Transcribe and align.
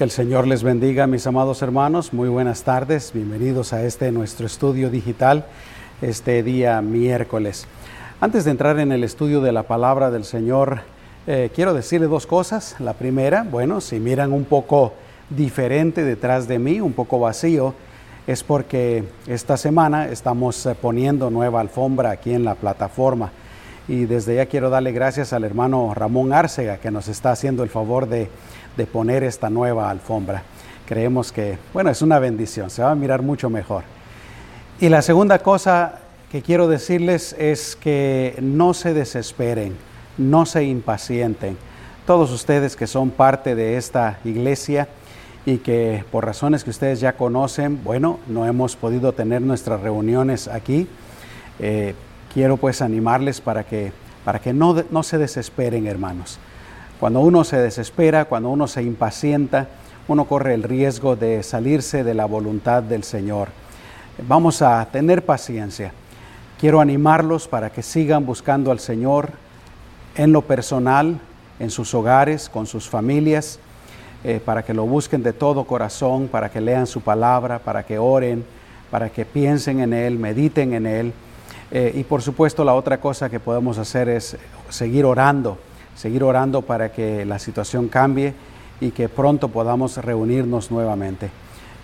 Que 0.00 0.04
el 0.04 0.10
Señor 0.10 0.46
les 0.46 0.62
bendiga, 0.62 1.06
mis 1.06 1.26
amados 1.26 1.60
hermanos. 1.60 2.14
Muy 2.14 2.30
buenas 2.30 2.62
tardes. 2.62 3.10
Bienvenidos 3.12 3.74
a 3.74 3.82
este 3.82 4.10
nuestro 4.12 4.46
estudio 4.46 4.88
digital, 4.88 5.44
este 6.00 6.42
día 6.42 6.80
miércoles. 6.80 7.66
Antes 8.18 8.46
de 8.46 8.52
entrar 8.52 8.78
en 8.78 8.92
el 8.92 9.04
estudio 9.04 9.42
de 9.42 9.52
la 9.52 9.64
palabra 9.64 10.10
del 10.10 10.24
Señor, 10.24 10.80
eh, 11.26 11.50
quiero 11.54 11.74
decirle 11.74 12.06
dos 12.06 12.26
cosas. 12.26 12.76
La 12.78 12.94
primera, 12.94 13.42
bueno, 13.42 13.82
si 13.82 14.00
miran 14.00 14.32
un 14.32 14.46
poco 14.46 14.94
diferente 15.28 16.02
detrás 16.02 16.48
de 16.48 16.58
mí, 16.58 16.80
un 16.80 16.94
poco 16.94 17.20
vacío, 17.20 17.74
es 18.26 18.42
porque 18.42 19.04
esta 19.26 19.58
semana 19.58 20.08
estamos 20.08 20.64
eh, 20.64 20.74
poniendo 20.80 21.28
nueva 21.28 21.60
alfombra 21.60 22.12
aquí 22.12 22.32
en 22.32 22.46
la 22.46 22.54
plataforma. 22.54 23.32
Y 23.90 24.06
desde 24.06 24.36
ya 24.36 24.46
quiero 24.46 24.70
darle 24.70 24.92
gracias 24.92 25.32
al 25.32 25.44
hermano 25.44 25.92
Ramón 25.94 26.32
Árcega 26.32 26.78
que 26.78 26.90
nos 26.90 27.08
está 27.08 27.32
haciendo 27.32 27.62
el 27.62 27.68
favor 27.68 28.08
de 28.08 28.30
de 28.76 28.86
poner 28.86 29.24
esta 29.24 29.50
nueva 29.50 29.90
alfombra. 29.90 30.42
Creemos 30.86 31.32
que, 31.32 31.58
bueno, 31.72 31.90
es 31.90 32.02
una 32.02 32.18
bendición, 32.18 32.70
se 32.70 32.82
va 32.82 32.90
a 32.90 32.94
mirar 32.94 33.22
mucho 33.22 33.50
mejor. 33.50 33.84
Y 34.80 34.88
la 34.88 35.02
segunda 35.02 35.40
cosa 35.40 36.00
que 36.32 36.42
quiero 36.42 36.68
decirles 36.68 37.34
es 37.38 37.76
que 37.76 38.36
no 38.40 38.74
se 38.74 38.94
desesperen, 38.94 39.76
no 40.16 40.46
se 40.46 40.64
impacienten. 40.64 41.56
Todos 42.06 42.32
ustedes 42.32 42.76
que 42.76 42.86
son 42.86 43.10
parte 43.10 43.54
de 43.54 43.76
esta 43.76 44.18
iglesia 44.24 44.88
y 45.46 45.58
que 45.58 46.04
por 46.10 46.24
razones 46.24 46.64
que 46.64 46.70
ustedes 46.70 47.00
ya 47.00 47.12
conocen, 47.12 47.82
bueno, 47.84 48.18
no 48.26 48.46
hemos 48.46 48.76
podido 48.76 49.12
tener 49.12 49.42
nuestras 49.42 49.80
reuniones 49.80 50.48
aquí, 50.48 50.88
eh, 51.58 51.94
quiero 52.32 52.56
pues 52.56 52.82
animarles 52.82 53.40
para 53.40 53.64
que, 53.64 53.92
para 54.24 54.38
que 54.38 54.52
no, 54.52 54.84
no 54.90 55.02
se 55.02 55.18
desesperen, 55.18 55.86
hermanos. 55.86 56.38
Cuando 56.98 57.20
uno 57.20 57.44
se 57.44 57.56
desespera, 57.56 58.26
cuando 58.26 58.50
uno 58.50 58.66
se 58.66 58.82
impacienta, 58.82 59.68
uno 60.08 60.24
corre 60.24 60.54
el 60.54 60.62
riesgo 60.62 61.16
de 61.16 61.42
salirse 61.42 62.04
de 62.04 62.14
la 62.14 62.26
voluntad 62.26 62.82
del 62.82 63.04
Señor. 63.04 63.48
Vamos 64.26 64.60
a 64.60 64.84
tener 64.90 65.24
paciencia. 65.24 65.92
Quiero 66.58 66.80
animarlos 66.80 67.48
para 67.48 67.70
que 67.70 67.82
sigan 67.82 68.26
buscando 68.26 68.70
al 68.70 68.80
Señor 68.80 69.30
en 70.16 70.32
lo 70.32 70.42
personal, 70.42 71.20
en 71.58 71.70
sus 71.70 71.94
hogares, 71.94 72.48
con 72.48 72.66
sus 72.66 72.88
familias, 72.88 73.58
eh, 74.24 74.40
para 74.44 74.62
que 74.62 74.74
lo 74.74 74.84
busquen 74.84 75.22
de 75.22 75.32
todo 75.32 75.64
corazón, 75.64 76.28
para 76.28 76.50
que 76.50 76.60
lean 76.60 76.86
su 76.86 77.00
palabra, 77.00 77.60
para 77.60 77.84
que 77.84 77.98
oren, 77.98 78.44
para 78.90 79.08
que 79.08 79.24
piensen 79.24 79.80
en 79.80 79.94
Él, 79.94 80.18
mediten 80.18 80.74
en 80.74 80.86
Él. 80.86 81.12
Eh, 81.70 81.92
y 81.94 82.04
por 82.04 82.22
supuesto 82.22 82.64
la 82.64 82.74
otra 82.74 83.00
cosa 83.00 83.30
que 83.30 83.40
podemos 83.40 83.78
hacer 83.78 84.08
es 84.08 84.36
seguir 84.68 85.04
orando 85.04 85.58
seguir 86.00 86.24
orando 86.24 86.62
para 86.62 86.92
que 86.92 87.26
la 87.26 87.38
situación 87.38 87.88
cambie 87.88 88.32
y 88.80 88.90
que 88.90 89.10
pronto 89.10 89.48
podamos 89.48 89.98
reunirnos 89.98 90.70
nuevamente. 90.70 91.30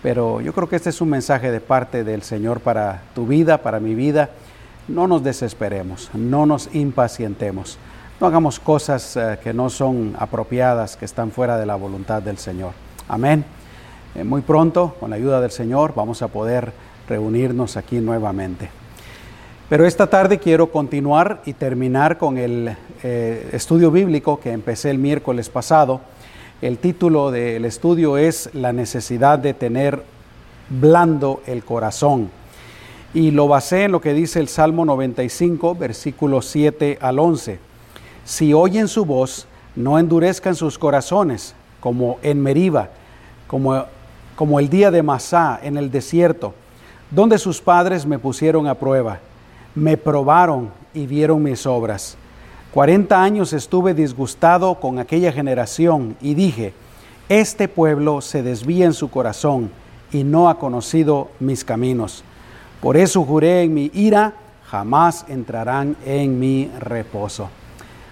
Pero 0.03 0.41
yo 0.41 0.55
creo 0.55 0.69
que 0.69 0.77
este 0.77 0.89
es 0.89 1.03
un 1.03 1.11
mensaje 1.11 1.51
de 1.51 1.61
parte 1.61 2.03
del 2.03 2.23
Señor 2.23 2.61
para 2.61 3.03
tu 3.15 3.27
vida, 3.27 3.59
para 3.59 3.79
mi 3.79 3.95
vida. 3.95 4.31
No 4.89 5.07
nos 5.07 5.23
desesperemos, 5.23 6.11
no 6.15 6.47
nos 6.47 6.75
impacientemos, 6.75 7.77
no 8.19 8.27
hagamos 8.27 8.59
cosas 8.59 9.17
eh, 9.17 9.39
que 9.43 9.53
no 9.53 9.69
son 9.69 10.17
apropiadas, 10.19 10.97
que 10.97 11.05
están 11.05 11.31
fuera 11.31 11.59
de 11.59 11.67
la 11.67 11.75
voluntad 11.75 12.23
del 12.23 12.39
Señor. 12.39 12.73
Amén. 13.09 13.45
Eh, 14.15 14.25
muy 14.25 14.41
pronto, 14.41 14.95
con 14.99 15.11
la 15.11 15.17
ayuda 15.17 15.43
del 15.43 15.51
Señor, 15.51 15.93
vamos 15.95 16.23
a 16.23 16.29
poder 16.29 16.73
reunirnos 17.07 17.77
aquí 17.77 17.99
nuevamente. 17.99 18.71
Pero 19.69 19.85
esta 19.85 20.07
tarde 20.07 20.39
quiero 20.39 20.71
continuar 20.71 21.43
y 21.45 21.53
terminar 21.53 22.19
con 22.19 22.39
el 22.39 22.77
eh, 23.03 23.51
estudio 23.53 23.91
bíblico 23.91 24.39
que 24.39 24.53
empecé 24.53 24.91
el 24.91 24.99
miércoles 24.99 25.49
pasado. 25.49 26.01
El 26.63 26.79
título 26.79 27.33
del 27.33 27.65
estudio 27.65 28.17
es 28.17 28.49
La 28.55 28.73
necesidad 28.73 29.41
de 29.41 29.55
tener 29.55 30.05
blando 30.71 31.43
el 31.47 31.65
corazón. 31.65 32.31
Y 33.13 33.33
lo 33.33 33.49
basé 33.49 33.83
en 33.83 33.93
lo 33.93 34.01
que 34.01 34.15
dice 34.15 34.39
el 34.39 34.47
Salmo 34.47 34.85
95, 34.85 35.75
versículos 35.75 36.47
7 36.47 36.99
al 37.01 37.19
11. 37.19 37.59
Si 38.25 38.55
oyen 38.55 38.87
su 38.87 39.05
voz, 39.05 39.49
no 39.75 39.99
endurezcan 39.99 40.55
sus 40.55 40.79
corazones, 40.79 41.57
como 41.81 42.21
en 42.23 42.41
Meriba, 42.41 42.91
como, 43.49 43.85
como 44.37 44.61
el 44.61 44.69
día 44.69 44.93
de 44.93 45.03
Masá 45.03 45.59
en 45.61 45.77
el 45.77 45.91
desierto, 45.91 46.55
donde 47.11 47.37
sus 47.37 47.61
padres 47.61 48.07
me 48.07 48.21
pusieron 48.21 48.69
a 48.69 48.77
prueba 48.77 49.19
me 49.77 49.97
probaron 49.97 50.71
y 50.95 51.07
vieron 51.07 51.43
mis 51.43 51.67
obras. 51.67 52.17
Cuarenta 52.73 53.23
años 53.23 53.53
estuve 53.53 53.95
disgustado 53.95 54.75
con 54.81 54.99
aquella 54.99 55.31
generación 55.31 56.17
y 56.21 56.35
dije, 56.35 56.73
este 57.29 57.69
pueblo 57.69 58.21
se 58.21 58.43
desvía 58.43 58.87
en 58.87 58.95
su 58.95 59.11
corazón 59.11 59.71
y 60.11 60.25
no 60.25 60.49
ha 60.49 60.59
conocido 60.59 61.29
mis 61.41 61.65
caminos. 61.65 62.25
Por 62.81 62.97
eso 62.97 63.23
juré 63.25 63.63
en 63.63 63.75
mi 63.75 63.91
ira, 63.95 64.35
jamás 64.67 65.27
entrarán 65.29 65.97
en 66.05 66.41
mi 66.41 66.71
reposo. 66.81 67.51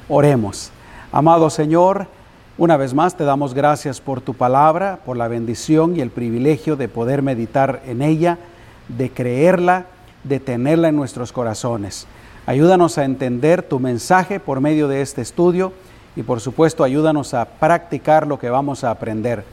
Oremos. 0.08 0.70
Amado 1.12 1.48
Señor, 1.48 2.08
una 2.58 2.76
vez 2.76 2.92
más 2.92 3.16
te 3.16 3.24
damos 3.24 3.54
gracias 3.54 4.00
por 4.00 4.20
tu 4.20 4.34
palabra, 4.34 5.00
por 5.04 5.16
la 5.16 5.28
bendición 5.28 5.96
y 5.96 6.00
el 6.00 6.10
privilegio 6.10 6.76
de 6.76 6.88
poder 6.88 7.22
meditar 7.22 7.82
en 7.86 8.02
ella, 8.02 8.38
de 8.88 9.10
creerla 9.10 9.86
de 10.24 10.40
tenerla 10.40 10.88
en 10.88 10.96
nuestros 10.96 11.32
corazones. 11.32 12.06
Ayúdanos 12.46 12.98
a 12.98 13.04
entender 13.04 13.62
tu 13.62 13.78
mensaje 13.78 14.40
por 14.40 14.60
medio 14.60 14.88
de 14.88 15.00
este 15.00 15.22
estudio 15.22 15.72
y 16.16 16.22
por 16.22 16.40
supuesto 16.40 16.84
ayúdanos 16.84 17.34
a 17.34 17.44
practicar 17.44 18.26
lo 18.26 18.38
que 18.38 18.50
vamos 18.50 18.84
a 18.84 18.90
aprender. 18.90 19.44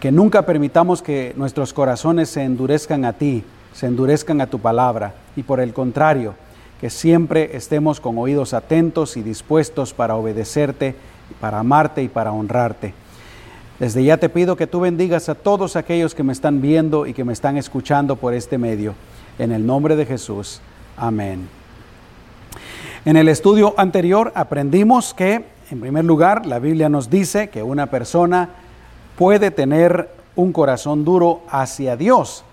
Que 0.00 0.12
nunca 0.12 0.46
permitamos 0.46 1.02
que 1.02 1.32
nuestros 1.36 1.72
corazones 1.72 2.28
se 2.28 2.42
endurezcan 2.42 3.04
a 3.04 3.12
ti, 3.12 3.44
se 3.72 3.86
endurezcan 3.86 4.40
a 4.40 4.46
tu 4.46 4.58
palabra 4.58 5.14
y 5.36 5.42
por 5.42 5.60
el 5.60 5.72
contrario, 5.72 6.34
que 6.80 6.90
siempre 6.90 7.56
estemos 7.56 8.00
con 8.00 8.16
oídos 8.18 8.54
atentos 8.54 9.16
y 9.16 9.22
dispuestos 9.22 9.92
para 9.92 10.16
obedecerte, 10.16 10.94
para 11.40 11.58
amarte 11.58 12.02
y 12.02 12.08
para 12.08 12.32
honrarte. 12.32 12.94
Desde 13.78 14.04
ya 14.04 14.18
te 14.18 14.28
pido 14.28 14.56
que 14.56 14.66
tú 14.66 14.80
bendigas 14.80 15.28
a 15.28 15.34
todos 15.34 15.74
aquellos 15.74 16.14
que 16.14 16.22
me 16.22 16.32
están 16.34 16.60
viendo 16.60 17.06
y 17.06 17.14
que 17.14 17.24
me 17.24 17.32
están 17.32 17.56
escuchando 17.56 18.16
por 18.16 18.34
este 18.34 18.58
medio. 18.58 18.94
En 19.38 19.52
el 19.52 19.66
nombre 19.66 19.96
de 19.96 20.06
Jesús. 20.06 20.60
Amén. 20.96 21.48
En 23.04 23.16
el 23.16 23.28
estudio 23.28 23.74
anterior 23.78 24.32
aprendimos 24.34 25.14
que, 25.14 25.44
en 25.70 25.80
primer 25.80 26.04
lugar, 26.04 26.44
la 26.44 26.58
Biblia 26.58 26.90
nos 26.90 27.08
dice 27.08 27.48
que 27.48 27.62
una 27.62 27.86
persona 27.86 28.50
puede 29.16 29.50
tener 29.50 30.10
un 30.36 30.52
corazón 30.52 31.04
duro 31.04 31.40
hacia 31.48 31.96
Dios, 31.96 32.44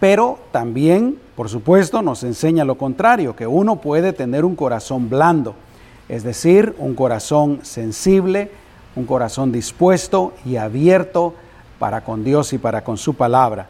pero 0.00 0.38
también, 0.50 1.18
por 1.36 1.48
supuesto, 1.48 2.02
nos 2.02 2.24
enseña 2.24 2.64
lo 2.64 2.76
contrario, 2.76 3.36
que 3.36 3.46
uno 3.46 3.76
puede 3.76 4.12
tener 4.12 4.44
un 4.44 4.56
corazón 4.56 5.08
blando, 5.08 5.54
es 6.08 6.24
decir, 6.24 6.74
un 6.78 6.94
corazón 6.94 7.60
sensible, 7.62 8.50
un 8.96 9.06
corazón 9.06 9.52
dispuesto 9.52 10.32
y 10.44 10.56
abierto 10.56 11.34
para 11.78 12.02
con 12.02 12.24
Dios 12.24 12.52
y 12.52 12.58
para 12.58 12.82
con 12.82 12.96
su 12.96 13.14
palabra. 13.14 13.68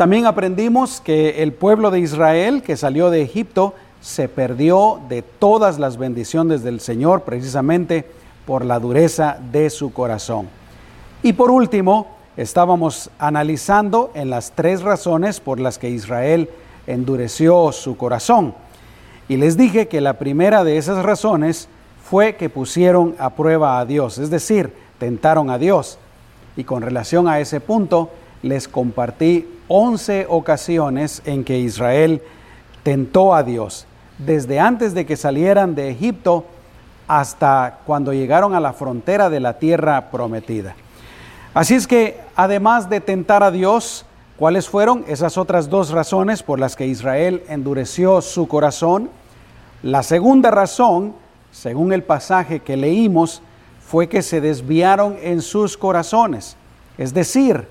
También 0.00 0.24
aprendimos 0.24 1.02
que 1.02 1.42
el 1.42 1.52
pueblo 1.52 1.90
de 1.90 2.00
Israel 2.00 2.62
que 2.62 2.78
salió 2.78 3.10
de 3.10 3.20
Egipto 3.20 3.74
se 4.00 4.30
perdió 4.30 4.98
de 5.10 5.20
todas 5.20 5.78
las 5.78 5.98
bendiciones 5.98 6.62
del 6.62 6.80
Señor 6.80 7.20
precisamente 7.24 8.06
por 8.46 8.64
la 8.64 8.78
dureza 8.78 9.36
de 9.52 9.68
su 9.68 9.92
corazón. 9.92 10.48
Y 11.22 11.34
por 11.34 11.50
último, 11.50 12.06
estábamos 12.38 13.10
analizando 13.18 14.10
en 14.14 14.30
las 14.30 14.52
tres 14.52 14.80
razones 14.80 15.38
por 15.38 15.60
las 15.60 15.76
que 15.76 15.90
Israel 15.90 16.48
endureció 16.86 17.70
su 17.70 17.98
corazón. 17.98 18.54
Y 19.28 19.36
les 19.36 19.58
dije 19.58 19.86
que 19.86 20.00
la 20.00 20.14
primera 20.14 20.64
de 20.64 20.78
esas 20.78 21.04
razones 21.04 21.68
fue 22.08 22.36
que 22.36 22.48
pusieron 22.48 23.16
a 23.18 23.28
prueba 23.28 23.78
a 23.78 23.84
Dios, 23.84 24.16
es 24.16 24.30
decir, 24.30 24.72
tentaron 24.98 25.50
a 25.50 25.58
Dios. 25.58 25.98
Y 26.56 26.64
con 26.64 26.80
relación 26.80 27.28
a 27.28 27.38
ese 27.38 27.60
punto, 27.60 28.08
les 28.42 28.68
compartí 28.68 29.48
11 29.68 30.26
ocasiones 30.28 31.22
en 31.24 31.44
que 31.44 31.58
Israel 31.58 32.22
tentó 32.82 33.34
a 33.34 33.42
Dios, 33.42 33.86
desde 34.18 34.58
antes 34.58 34.94
de 34.94 35.06
que 35.06 35.16
salieran 35.16 35.74
de 35.74 35.90
Egipto 35.90 36.44
hasta 37.06 37.80
cuando 37.86 38.12
llegaron 38.12 38.54
a 38.54 38.60
la 38.60 38.72
frontera 38.72 39.30
de 39.30 39.40
la 39.40 39.58
tierra 39.58 40.10
prometida. 40.10 40.74
Así 41.52 41.74
es 41.74 41.86
que, 41.86 42.20
además 42.36 42.88
de 42.88 43.00
tentar 43.00 43.42
a 43.42 43.50
Dios, 43.50 44.06
¿cuáles 44.38 44.68
fueron 44.68 45.04
esas 45.08 45.36
otras 45.36 45.68
dos 45.68 45.90
razones 45.90 46.42
por 46.42 46.60
las 46.60 46.76
que 46.76 46.86
Israel 46.86 47.42
endureció 47.48 48.20
su 48.22 48.46
corazón? 48.46 49.10
La 49.82 50.02
segunda 50.02 50.50
razón, 50.50 51.14
según 51.50 51.92
el 51.92 52.04
pasaje 52.04 52.60
que 52.60 52.76
leímos, 52.76 53.42
fue 53.84 54.08
que 54.08 54.22
se 54.22 54.40
desviaron 54.40 55.16
en 55.20 55.42
sus 55.42 55.76
corazones, 55.76 56.56
es 56.96 57.12
decir, 57.12 57.66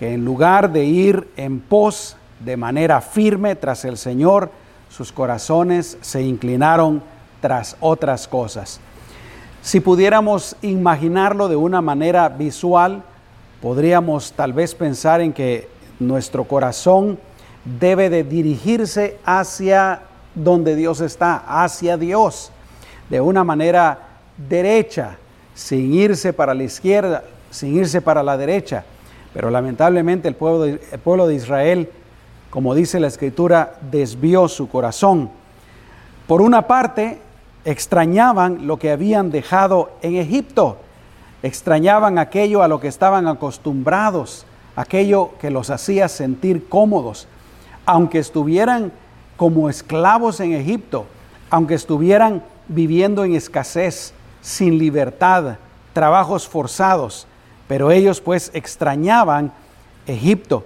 que 0.00 0.14
en 0.14 0.24
lugar 0.24 0.72
de 0.72 0.86
ir 0.86 1.28
en 1.36 1.60
pos 1.60 2.16
de 2.42 2.56
manera 2.56 3.02
firme 3.02 3.54
tras 3.54 3.84
el 3.84 3.98
Señor, 3.98 4.50
sus 4.88 5.12
corazones 5.12 5.98
se 6.00 6.22
inclinaron 6.22 7.02
tras 7.42 7.76
otras 7.80 8.26
cosas. 8.26 8.80
Si 9.60 9.78
pudiéramos 9.80 10.56
imaginarlo 10.62 11.48
de 11.48 11.56
una 11.56 11.82
manera 11.82 12.30
visual, 12.30 13.02
podríamos 13.60 14.32
tal 14.32 14.54
vez 14.54 14.74
pensar 14.74 15.20
en 15.20 15.34
que 15.34 15.68
nuestro 15.98 16.44
corazón 16.44 17.18
debe 17.78 18.08
de 18.08 18.24
dirigirse 18.24 19.18
hacia 19.26 20.00
donde 20.34 20.76
Dios 20.76 21.02
está, 21.02 21.44
hacia 21.46 21.98
Dios, 21.98 22.50
de 23.10 23.20
una 23.20 23.44
manera 23.44 23.98
derecha, 24.48 25.18
sin 25.54 25.92
irse 25.92 26.32
para 26.32 26.54
la 26.54 26.62
izquierda, 26.64 27.22
sin 27.50 27.76
irse 27.76 28.00
para 28.00 28.22
la 28.22 28.38
derecha. 28.38 28.82
Pero 29.32 29.50
lamentablemente 29.50 30.28
el 30.28 30.34
pueblo 30.34 30.62
de, 30.62 30.80
el 30.92 30.98
pueblo 30.98 31.26
de 31.26 31.34
Israel, 31.34 31.90
como 32.50 32.74
dice 32.74 33.00
la 33.00 33.06
escritura, 33.06 33.74
desvió 33.90 34.48
su 34.48 34.68
corazón. 34.68 35.30
Por 36.26 36.42
una 36.42 36.66
parte, 36.66 37.20
extrañaban 37.64 38.66
lo 38.66 38.78
que 38.78 38.90
habían 38.90 39.30
dejado 39.30 39.90
en 40.02 40.16
Egipto, 40.16 40.78
extrañaban 41.42 42.18
aquello 42.18 42.62
a 42.62 42.68
lo 42.68 42.80
que 42.80 42.88
estaban 42.88 43.28
acostumbrados, 43.28 44.46
aquello 44.76 45.30
que 45.40 45.50
los 45.50 45.70
hacía 45.70 46.08
sentir 46.08 46.68
cómodos, 46.68 47.28
aunque 47.86 48.18
estuvieran 48.18 48.92
como 49.36 49.68
esclavos 49.68 50.40
en 50.40 50.52
Egipto, 50.52 51.06
aunque 51.50 51.74
estuvieran 51.74 52.42
viviendo 52.68 53.24
en 53.24 53.34
escasez, 53.34 54.12
sin 54.40 54.78
libertad, 54.78 55.56
trabajos 55.92 56.46
forzados, 56.46 57.26
pero 57.70 57.92
ellos 57.92 58.20
pues 58.20 58.50
extrañaban 58.52 59.52
Egipto. 60.04 60.64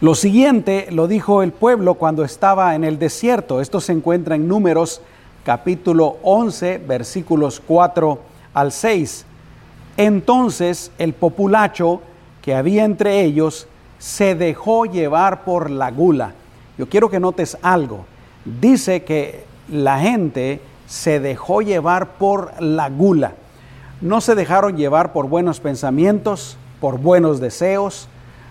Lo 0.00 0.14
siguiente 0.14 0.86
lo 0.90 1.08
dijo 1.08 1.42
el 1.42 1.52
pueblo 1.52 1.96
cuando 1.96 2.24
estaba 2.24 2.74
en 2.74 2.84
el 2.84 2.98
desierto. 2.98 3.60
Esto 3.60 3.78
se 3.78 3.92
encuentra 3.92 4.34
en 4.34 4.48
Números 4.48 5.02
capítulo 5.44 6.16
11, 6.22 6.78
versículos 6.78 7.60
4 7.66 8.18
al 8.54 8.72
6. 8.72 9.26
Entonces 9.98 10.90
el 10.96 11.12
populacho 11.12 12.00
que 12.40 12.54
había 12.54 12.86
entre 12.86 13.20
ellos 13.20 13.66
se 13.98 14.34
dejó 14.34 14.86
llevar 14.86 15.44
por 15.44 15.68
la 15.68 15.90
gula. 15.90 16.32
Yo 16.78 16.88
quiero 16.88 17.10
que 17.10 17.20
notes 17.20 17.58
algo. 17.60 18.06
Dice 18.46 19.04
que 19.04 19.44
la 19.70 19.98
gente 19.98 20.62
se 20.86 21.20
dejó 21.20 21.60
llevar 21.60 22.12
por 22.12 22.54
la 22.58 22.88
gula. 22.88 23.34
No 24.02 24.20
se 24.20 24.34
dejaron 24.34 24.76
llevar 24.76 25.12
por 25.12 25.28
buenos 25.28 25.60
pensamientos, 25.60 26.56
por 26.80 26.98
buenos 26.98 27.38
deseos, 27.38 28.08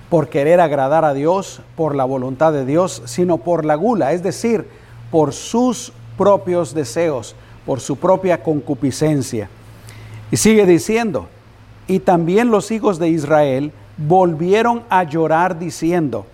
por 0.10 0.30
querer 0.30 0.62
agradar 0.62 1.04
a 1.04 1.14
Dios, 1.14 1.62
por 1.76 1.94
la 1.94 2.06
voluntad 2.06 2.54
de 2.54 2.66
Dios, 2.66 3.02
sino 3.04 3.38
por 3.38 3.66
la 3.66 3.76
gula, 3.76 4.14
es 4.14 4.24
decir, 4.24 4.66
por 5.12 5.34
sus 5.34 5.92
propios 6.18 6.74
deseos, 6.74 7.36
por 7.66 7.82
su 7.82 7.98
propia 7.98 8.42
concupiscencia. 8.42 9.50
Y 10.32 10.38
sigue 10.38 10.66
diciendo, 10.66 11.28
y 11.86 12.00
también 12.00 12.50
los 12.50 12.72
hijos 12.72 12.98
de 12.98 13.10
Israel 13.10 13.74
volvieron 13.98 14.84
a 14.90 15.04
llorar 15.04 15.60
diciendo, 15.60 16.26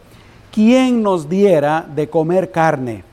¿quién 0.52 1.02
nos 1.02 1.28
diera 1.28 1.88
de 1.96 2.08
comer 2.08 2.52
carne? 2.52 3.04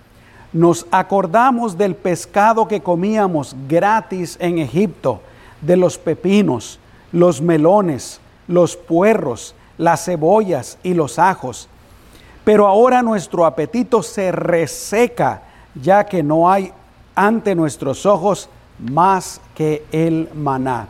Nos 0.53 0.87
acordamos 0.91 1.79
del 1.79 1.95
pescado 1.95 2.69
que 2.69 2.83
comíamos 2.83 3.57
gratis 3.67 4.37
en 4.39 4.59
Egipto, 4.59 5.23
de 5.67 5.77
los 5.77 5.99
pepinos, 5.99 6.79
los 7.13 7.41
melones, 7.41 8.21
los 8.49 8.77
puerros, 8.77 9.55
las 9.79 10.05
cebollas 10.05 10.79
y 10.83 10.95
los 10.95 11.19
ajos. 11.19 11.69
Pero 12.45 12.67
ahora 12.67 13.03
nuestro 13.03 13.47
apetito 13.47 14.03
se 14.03 14.31
reseca 14.31 15.43
ya 15.81 16.05
que 16.05 16.23
no 16.23 16.51
hay 16.51 16.73
ante 17.15 17.55
nuestros 17.55 18.07
ojos 18.07 18.49
más 18.79 19.41
que 19.55 19.85
el 19.93 20.29
maná. 20.35 20.89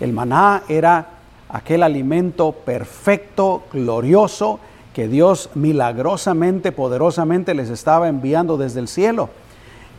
El 0.00 0.12
maná 0.12 0.62
era 0.68 1.06
aquel 1.48 1.82
alimento 1.82 2.52
perfecto, 2.52 3.64
glorioso, 3.72 4.60
que 4.94 5.08
Dios 5.08 5.50
milagrosamente, 5.54 6.72
poderosamente 6.72 7.54
les 7.54 7.68
estaba 7.68 8.08
enviando 8.08 8.56
desde 8.56 8.80
el 8.80 8.88
cielo. 8.88 9.28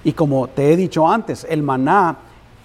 Y 0.03 0.13
como 0.13 0.47
te 0.47 0.73
he 0.73 0.77
dicho 0.77 1.07
antes, 1.07 1.45
el 1.49 1.61
maná 1.61 2.17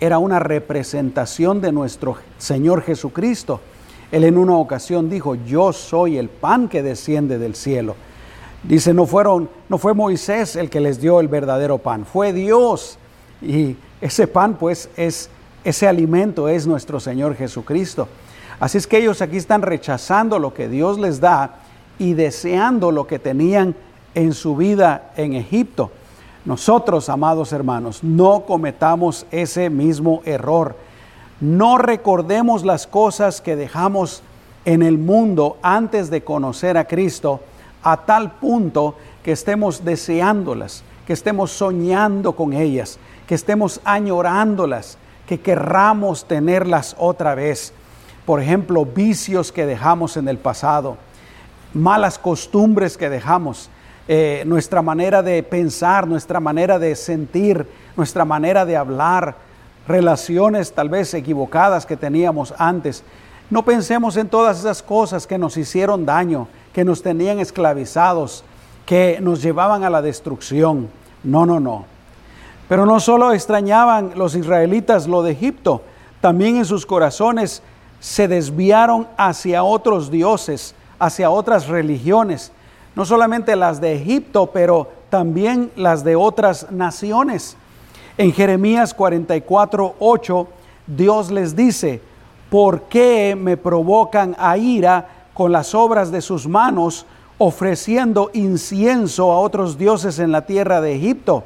era 0.02 0.18
una 0.18 0.40
representación 0.40 1.60
de 1.60 1.70
nuestro 1.70 2.16
Señor 2.36 2.82
Jesucristo. 2.82 3.60
Él 4.10 4.24
en 4.24 4.36
una 4.36 4.56
ocasión 4.56 5.08
dijo, 5.08 5.36
yo 5.36 5.72
soy 5.72 6.18
el 6.18 6.28
pan 6.28 6.68
que 6.68 6.82
desciende 6.82 7.38
del 7.38 7.54
cielo. 7.54 7.94
Dice, 8.64 8.92
no 8.94 9.06
fueron, 9.06 9.48
no 9.68 9.78
fue 9.78 9.94
Moisés 9.94 10.56
el 10.56 10.70
que 10.70 10.80
les 10.80 11.00
dio 11.00 11.20
el 11.20 11.28
verdadero 11.28 11.78
pan, 11.78 12.04
fue 12.04 12.32
Dios. 12.32 12.98
Y 13.40 13.76
ese 14.00 14.26
pan, 14.26 14.56
pues, 14.58 14.90
es 14.96 15.30
ese 15.62 15.86
alimento 15.86 16.48
es 16.48 16.66
nuestro 16.66 16.98
Señor 16.98 17.36
Jesucristo. 17.36 18.08
Así 18.58 18.78
es 18.78 18.88
que 18.88 18.98
ellos 18.98 19.22
aquí 19.22 19.36
están 19.36 19.62
rechazando 19.62 20.40
lo 20.40 20.52
que 20.52 20.68
Dios 20.68 20.98
les 20.98 21.20
da 21.20 21.60
y 22.00 22.14
deseando 22.14 22.90
lo 22.90 23.06
que 23.06 23.20
tenían 23.20 23.76
en 24.16 24.32
su 24.32 24.56
vida 24.56 25.12
en 25.16 25.34
Egipto. 25.34 25.92
Nosotros, 26.44 27.08
amados 27.08 27.52
hermanos, 27.52 28.02
no 28.02 28.40
cometamos 28.46 29.26
ese 29.30 29.70
mismo 29.70 30.22
error. 30.24 30.76
No 31.40 31.78
recordemos 31.78 32.64
las 32.64 32.86
cosas 32.86 33.40
que 33.40 33.54
dejamos 33.54 34.22
en 34.64 34.82
el 34.82 34.98
mundo 34.98 35.56
antes 35.62 36.10
de 36.10 36.22
conocer 36.22 36.76
a 36.76 36.86
Cristo 36.86 37.40
a 37.82 37.96
tal 37.98 38.32
punto 38.32 38.96
que 39.22 39.32
estemos 39.32 39.84
deseándolas, 39.84 40.82
que 41.06 41.12
estemos 41.12 41.52
soñando 41.52 42.34
con 42.34 42.52
ellas, 42.52 42.98
que 43.26 43.34
estemos 43.34 43.80
añorándolas, 43.84 44.98
que 45.26 45.40
querramos 45.40 46.26
tenerlas 46.26 46.96
otra 46.98 47.34
vez. 47.34 47.72
Por 48.26 48.40
ejemplo, 48.40 48.84
vicios 48.84 49.52
que 49.52 49.66
dejamos 49.66 50.16
en 50.16 50.28
el 50.28 50.38
pasado, 50.38 50.96
malas 51.74 52.18
costumbres 52.18 52.96
que 52.96 53.08
dejamos, 53.08 53.68
eh, 54.08 54.42
nuestra 54.46 54.82
manera 54.82 55.22
de 55.22 55.42
pensar, 55.42 56.06
nuestra 56.06 56.40
manera 56.40 56.78
de 56.78 56.96
sentir, 56.96 57.66
nuestra 57.96 58.24
manera 58.24 58.64
de 58.64 58.76
hablar, 58.76 59.36
relaciones 59.86 60.72
tal 60.72 60.88
vez 60.88 61.14
equivocadas 61.14 61.86
que 61.86 61.96
teníamos 61.96 62.54
antes. 62.58 63.04
No 63.50 63.64
pensemos 63.64 64.16
en 64.16 64.28
todas 64.28 64.58
esas 64.58 64.82
cosas 64.82 65.26
que 65.26 65.38
nos 65.38 65.56
hicieron 65.56 66.06
daño, 66.06 66.48
que 66.72 66.84
nos 66.84 67.02
tenían 67.02 67.38
esclavizados, 67.38 68.44
que 68.86 69.18
nos 69.20 69.42
llevaban 69.42 69.84
a 69.84 69.90
la 69.90 70.02
destrucción. 70.02 70.88
No, 71.22 71.46
no, 71.46 71.60
no. 71.60 71.84
Pero 72.68 72.86
no 72.86 73.00
solo 73.00 73.32
extrañaban 73.32 74.12
los 74.16 74.34
israelitas 74.34 75.06
lo 75.06 75.22
de 75.22 75.32
Egipto, 75.32 75.82
también 76.20 76.56
en 76.56 76.64
sus 76.64 76.86
corazones 76.86 77.62
se 78.00 78.28
desviaron 78.28 79.06
hacia 79.16 79.62
otros 79.62 80.10
dioses, 80.10 80.74
hacia 80.98 81.30
otras 81.30 81.68
religiones, 81.68 82.52
no 82.94 83.04
solamente 83.04 83.56
las 83.56 83.80
de 83.80 83.94
Egipto, 83.94 84.50
pero 84.52 84.90
también 85.10 85.70
las 85.76 86.04
de 86.04 86.16
otras 86.16 86.70
naciones. 86.70 87.56
En 88.18 88.32
Jeremías 88.32 88.94
44, 88.94 89.96
8, 89.98 90.48
Dios 90.86 91.30
les 91.30 91.56
dice, 91.56 92.00
¿por 92.50 92.82
qué 92.82 93.36
me 93.38 93.56
provocan 93.56 94.36
a 94.38 94.56
ira 94.56 95.08
con 95.34 95.52
las 95.52 95.74
obras 95.74 96.10
de 96.10 96.20
sus 96.20 96.46
manos, 96.46 97.06
ofreciendo 97.38 98.30
incienso 98.34 99.32
a 99.32 99.40
otros 99.40 99.78
dioses 99.78 100.18
en 100.18 100.30
la 100.30 100.44
tierra 100.46 100.80
de 100.80 100.94
Egipto, 100.94 101.44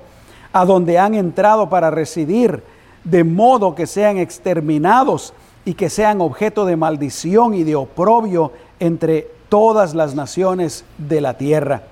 a 0.53 0.65
donde 0.65 0.99
han 0.99 1.15
entrado 1.15 1.69
para 1.69 1.91
residir, 1.91 2.63
de 3.05 3.23
modo 3.23 3.75
que 3.75 3.87
sean 3.87 4.19
exterminados 4.19 5.33
y 5.65 5.75
que 5.75 5.89
sean 5.91 6.21
objeto 6.21 6.65
de 6.65 6.77
maldición 6.77 7.55
y 7.55 7.63
de 7.63 7.77
oprobio 7.77 8.53
entre 8.81 9.36
todas 9.49 9.95
las 9.95 10.15
naciones 10.15 10.85
de 10.99 11.21
la 11.21 11.35
tierra. 11.35 11.83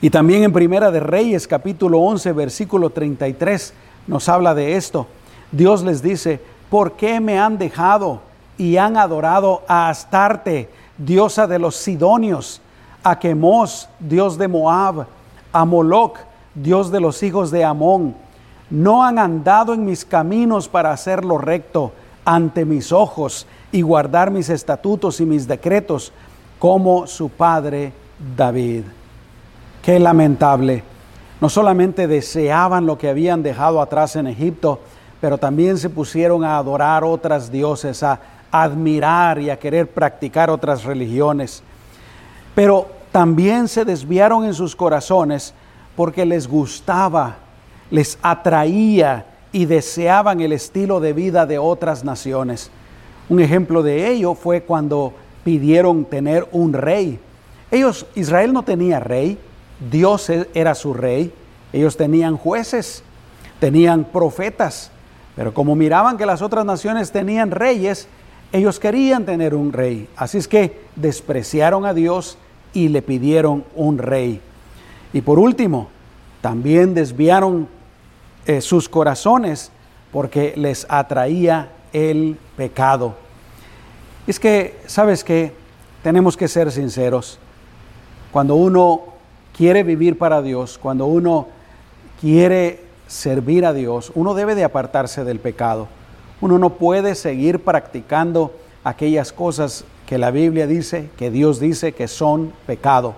Y 0.00 0.10
también 0.10 0.44
en 0.44 0.52
Primera 0.52 0.90
de 0.90 1.00
Reyes 1.00 1.48
capítulo 1.48 2.00
11 2.00 2.32
versículo 2.32 2.90
33 2.90 3.74
nos 4.06 4.28
habla 4.28 4.54
de 4.54 4.76
esto. 4.76 5.06
Dios 5.50 5.82
les 5.82 6.02
dice, 6.02 6.40
¿por 6.70 6.92
qué 6.92 7.20
me 7.20 7.38
han 7.38 7.58
dejado? 7.58 8.20
y 8.58 8.76
han 8.76 8.96
adorado 8.96 9.62
a 9.68 9.88
Astarte, 9.88 10.68
diosa 10.98 11.46
de 11.46 11.60
los 11.60 11.76
Sidonios, 11.76 12.60
a 13.04 13.18
Quemos, 13.18 13.88
dios 14.00 14.36
de 14.36 14.48
Moab, 14.48 15.06
a 15.52 15.64
Moloc, 15.64 16.18
dios 16.54 16.90
de 16.90 17.00
los 17.00 17.22
hijos 17.22 17.52
de 17.52 17.64
Amón. 17.64 18.16
No 18.68 19.04
han 19.04 19.18
andado 19.18 19.72
en 19.72 19.84
mis 19.84 20.04
caminos 20.04 20.68
para 20.68 20.90
hacer 20.90 21.24
lo 21.24 21.38
recto 21.38 21.92
ante 22.24 22.64
mis 22.64 22.92
ojos 22.92 23.46
y 23.72 23.82
guardar 23.82 24.30
mis 24.30 24.48
estatutos 24.48 25.20
y 25.20 25.26
mis 25.26 25.46
decretos, 25.46 26.12
como 26.58 27.06
su 27.06 27.28
padre 27.28 27.92
David. 28.36 28.84
Qué 29.82 29.98
lamentable. 29.98 30.82
No 31.40 31.48
solamente 31.48 32.08
deseaban 32.08 32.86
lo 32.86 32.98
que 32.98 33.08
habían 33.08 33.42
dejado 33.42 33.80
atrás 33.80 34.16
en 34.16 34.26
Egipto, 34.26 34.80
pero 35.20 35.38
también 35.38 35.78
se 35.78 35.90
pusieron 35.90 36.44
a 36.44 36.58
adorar 36.58 37.04
otras 37.04 37.50
dioses, 37.50 38.02
a 38.02 38.20
admirar 38.50 39.38
y 39.40 39.50
a 39.50 39.58
querer 39.58 39.88
practicar 39.88 40.50
otras 40.50 40.84
religiones. 40.84 41.62
Pero 42.54 42.88
también 43.12 43.68
se 43.68 43.84
desviaron 43.84 44.44
en 44.44 44.54
sus 44.54 44.74
corazones 44.74 45.54
porque 45.96 46.24
les 46.24 46.48
gustaba, 46.48 47.36
les 47.90 48.18
atraía 48.22 49.26
y 49.52 49.64
deseaban 49.64 50.40
el 50.40 50.52
estilo 50.52 51.00
de 51.00 51.12
vida 51.12 51.46
de 51.46 51.58
otras 51.58 52.04
naciones. 52.04 52.70
Un 53.28 53.40
ejemplo 53.40 53.82
de 53.82 54.08
ello 54.10 54.34
fue 54.34 54.62
cuando 54.62 55.12
pidieron 55.44 56.04
tener 56.04 56.46
un 56.52 56.72
rey. 56.72 57.18
Ellos, 57.70 58.06
Israel 58.14 58.52
no 58.52 58.62
tenía 58.62 59.00
rey, 59.00 59.38
Dios 59.90 60.30
e, 60.30 60.48
era 60.54 60.74
su 60.74 60.94
rey, 60.94 61.32
ellos 61.72 61.96
tenían 61.96 62.36
jueces, 62.36 63.02
tenían 63.60 64.04
profetas, 64.04 64.90
pero 65.36 65.52
como 65.52 65.76
miraban 65.76 66.16
que 66.16 66.26
las 66.26 66.42
otras 66.42 66.64
naciones 66.64 67.12
tenían 67.12 67.50
reyes, 67.50 68.08
ellos 68.52 68.80
querían 68.80 69.24
tener 69.24 69.54
un 69.54 69.72
rey. 69.72 70.08
Así 70.16 70.38
es 70.38 70.48
que 70.48 70.80
despreciaron 70.96 71.84
a 71.84 71.92
Dios 71.94 72.38
y 72.72 72.88
le 72.88 73.02
pidieron 73.02 73.64
un 73.74 73.98
rey. 73.98 74.40
Y 75.12 75.20
por 75.20 75.38
último, 75.38 75.88
también 76.40 76.94
desviaron 76.94 77.68
eh, 78.46 78.60
sus 78.60 78.88
corazones 78.88 79.70
porque 80.12 80.54
les 80.56 80.86
atraía 80.88 81.68
el 81.92 82.36
pecado. 82.56 83.14
Es 84.26 84.38
que, 84.38 84.76
¿sabes 84.86 85.24
qué? 85.24 85.52
Tenemos 86.02 86.36
que 86.36 86.48
ser 86.48 86.70
sinceros. 86.70 87.38
Cuando 88.32 88.54
uno 88.54 89.02
quiere 89.56 89.82
vivir 89.82 90.18
para 90.18 90.42
Dios, 90.42 90.78
cuando 90.78 91.06
uno 91.06 91.48
quiere 92.20 92.80
servir 93.06 93.64
a 93.64 93.72
Dios, 93.72 94.12
uno 94.14 94.34
debe 94.34 94.54
de 94.54 94.64
apartarse 94.64 95.24
del 95.24 95.40
pecado. 95.40 95.88
Uno 96.40 96.58
no 96.58 96.74
puede 96.74 97.14
seguir 97.14 97.64
practicando 97.64 98.52
aquellas 98.84 99.32
cosas 99.32 99.84
que 100.06 100.18
la 100.18 100.30
Biblia 100.30 100.66
dice, 100.66 101.10
que 101.16 101.30
Dios 101.30 101.58
dice 101.58 101.92
que 101.92 102.06
son 102.06 102.52
pecado. 102.66 103.14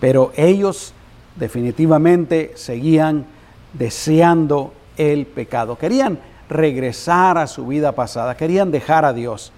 Pero 0.00 0.32
ellos 0.36 0.92
definitivamente 1.36 2.52
seguían 2.56 3.26
deseando 3.72 4.72
el 4.96 5.26
pecado. 5.26 5.78
Querían 5.78 6.18
regresar 6.48 7.38
a 7.38 7.46
su 7.46 7.66
vida 7.66 7.92
pasada, 7.92 8.36
querían 8.36 8.70
dejar 8.70 9.04
a 9.04 9.12
Dios. 9.12 9.52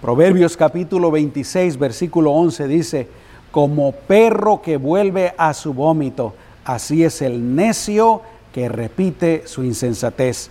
Proverbios 0.00 0.56
capítulo 0.56 1.10
26, 1.10 1.78
versículo 1.78 2.32
11 2.32 2.68
dice, 2.68 3.08
como 3.50 3.92
perro 3.92 4.60
que 4.60 4.76
vuelve 4.76 5.34
a 5.38 5.54
su 5.54 5.72
vómito, 5.72 6.34
así 6.64 7.04
es 7.04 7.22
el 7.22 7.56
necio 7.56 8.22
que 8.52 8.68
repite 8.68 9.46
su 9.46 9.64
insensatez. 9.64 10.50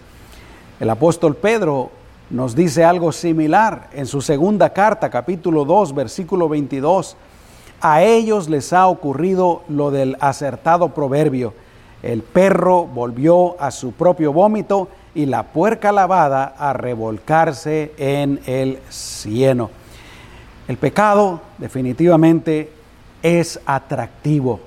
El 0.79 0.89
apóstol 0.89 1.35
Pedro 1.35 1.91
nos 2.29 2.55
dice 2.55 2.83
algo 2.83 3.11
similar 3.11 3.89
en 3.93 4.07
su 4.07 4.21
segunda 4.21 4.73
carta, 4.73 5.09
capítulo 5.09 5.65
2, 5.65 5.93
versículo 5.93 6.49
22. 6.49 7.15
A 7.81 8.03
ellos 8.03 8.49
les 8.49 8.73
ha 8.73 8.87
ocurrido 8.87 9.61
lo 9.69 9.91
del 9.91 10.17
acertado 10.19 10.89
proverbio. 10.89 11.53
El 12.01 12.23
perro 12.23 12.85
volvió 12.85 13.59
a 13.61 13.71
su 13.71 13.91
propio 13.91 14.33
vómito 14.33 14.87
y 15.15 15.25
la 15.25 15.43
puerca 15.43 15.93
lavada 15.93 16.53
a 16.57 16.73
revolcarse 16.73 17.93
en 17.97 18.41
el 18.45 18.79
cieno. 18.89 19.71
El 20.67 20.77
pecado 20.77 21.41
definitivamente 21.57 22.71
es 23.23 23.59
atractivo, 23.65 24.59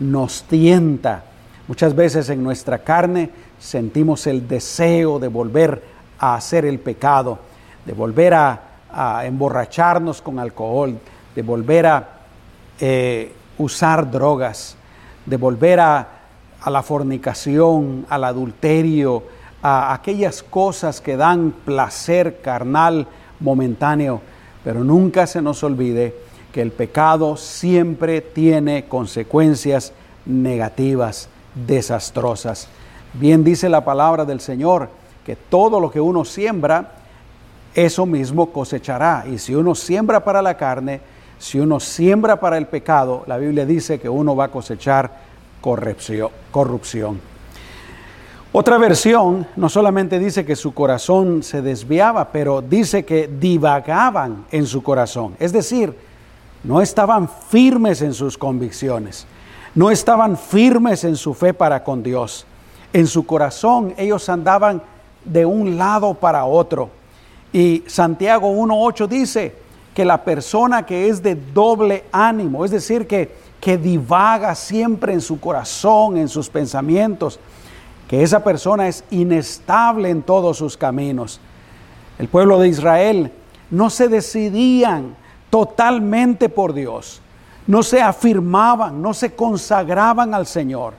nos 0.00 0.44
tienta. 0.44 1.24
Muchas 1.68 1.94
veces 1.94 2.30
en 2.30 2.42
nuestra 2.42 2.78
carne 2.78 3.30
sentimos 3.58 4.26
el 4.26 4.48
deseo 4.48 5.18
de 5.18 5.28
volver 5.28 5.84
a 6.18 6.34
hacer 6.34 6.64
el 6.64 6.78
pecado, 6.78 7.38
de 7.84 7.92
volver 7.92 8.34
a, 8.34 8.62
emborracharnos 9.22 10.20
con 10.20 10.40
alcohol, 10.40 10.98
de 11.36 11.42
volver 11.42 11.86
a 11.86 12.08
eh, 12.80 13.32
usar 13.58 14.10
drogas, 14.10 14.76
de 15.26 15.36
volver 15.36 15.78
a, 15.78 16.08
a 16.60 16.70
la 16.70 16.82
fornicación, 16.82 18.04
al 18.08 18.24
adulterio, 18.24 19.22
a 19.62 19.92
aquellas 19.92 20.42
cosas 20.42 21.00
que 21.00 21.16
dan 21.16 21.52
placer 21.64 22.40
carnal 22.40 23.06
momentáneo, 23.40 24.20
pero 24.64 24.84
nunca 24.84 25.26
se 25.26 25.42
nos 25.42 25.62
olvide 25.62 26.14
que 26.52 26.62
el 26.62 26.72
pecado 26.72 27.36
siempre 27.36 28.20
tiene 28.20 28.86
consecuencias 28.86 29.92
negativas, 30.26 31.28
desastrosas. 31.66 32.68
Bien 33.14 33.44
dice 33.44 33.68
la 33.68 33.84
palabra 33.84 34.24
del 34.24 34.40
Señor 34.40 34.88
que 35.24 35.36
todo 35.36 35.80
lo 35.80 35.90
que 35.90 36.00
uno 36.00 36.24
siembra, 36.24 36.92
eso 37.74 38.06
mismo 38.06 38.52
cosechará. 38.52 39.24
Y 39.30 39.38
si 39.38 39.54
uno 39.54 39.74
siembra 39.74 40.24
para 40.24 40.42
la 40.42 40.56
carne, 40.56 41.00
si 41.38 41.58
uno 41.60 41.80
siembra 41.80 42.40
para 42.40 42.58
el 42.58 42.66
pecado, 42.66 43.24
la 43.26 43.36
Biblia 43.36 43.64
dice 43.64 44.00
que 44.00 44.08
uno 44.08 44.34
va 44.34 44.44
a 44.44 44.50
cosechar 44.50 45.10
corrupción. 45.60 47.20
Otra 48.52 48.78
versión 48.78 49.46
no 49.54 49.68
solamente 49.68 50.18
dice 50.18 50.44
que 50.44 50.56
su 50.56 50.74
corazón 50.74 51.44
se 51.44 51.62
desviaba, 51.62 52.32
pero 52.32 52.60
dice 52.60 53.04
que 53.04 53.28
divagaban 53.28 54.44
en 54.50 54.66
su 54.66 54.82
corazón. 54.82 55.36
Es 55.38 55.52
decir, 55.52 55.94
no 56.64 56.80
estaban 56.80 57.28
firmes 57.28 58.02
en 58.02 58.12
sus 58.12 58.36
convicciones, 58.36 59.24
no 59.72 59.88
estaban 59.88 60.36
firmes 60.36 61.04
en 61.04 61.14
su 61.14 61.32
fe 61.32 61.54
para 61.54 61.84
con 61.84 62.02
Dios. 62.02 62.44
En 62.92 63.06
su 63.06 63.24
corazón 63.24 63.94
ellos 63.96 64.28
andaban 64.28 64.82
de 65.24 65.46
un 65.46 65.78
lado 65.78 66.14
para 66.14 66.44
otro. 66.44 66.90
Y 67.52 67.84
Santiago 67.86 68.50
1.8 68.52 69.06
dice 69.06 69.54
que 69.94 70.04
la 70.04 70.24
persona 70.24 70.84
que 70.84 71.08
es 71.08 71.22
de 71.22 71.36
doble 71.36 72.02
ánimo, 72.10 72.64
es 72.64 72.72
decir, 72.72 73.06
que, 73.06 73.32
que 73.60 73.78
divaga 73.78 74.56
siempre 74.56 75.12
en 75.12 75.20
su 75.20 75.38
corazón, 75.38 76.16
en 76.16 76.28
sus 76.28 76.48
pensamientos, 76.48 77.38
que 78.10 78.24
esa 78.24 78.42
persona 78.42 78.88
es 78.88 79.04
inestable 79.12 80.10
en 80.10 80.22
todos 80.22 80.56
sus 80.56 80.76
caminos. 80.76 81.38
El 82.18 82.26
pueblo 82.26 82.58
de 82.58 82.66
Israel 82.66 83.30
no 83.70 83.88
se 83.88 84.08
decidían 84.08 85.14
totalmente 85.48 86.48
por 86.48 86.74
Dios, 86.74 87.20
no 87.68 87.84
se 87.84 88.02
afirmaban, 88.02 89.00
no 89.00 89.14
se 89.14 89.36
consagraban 89.36 90.34
al 90.34 90.48
Señor. 90.48 90.94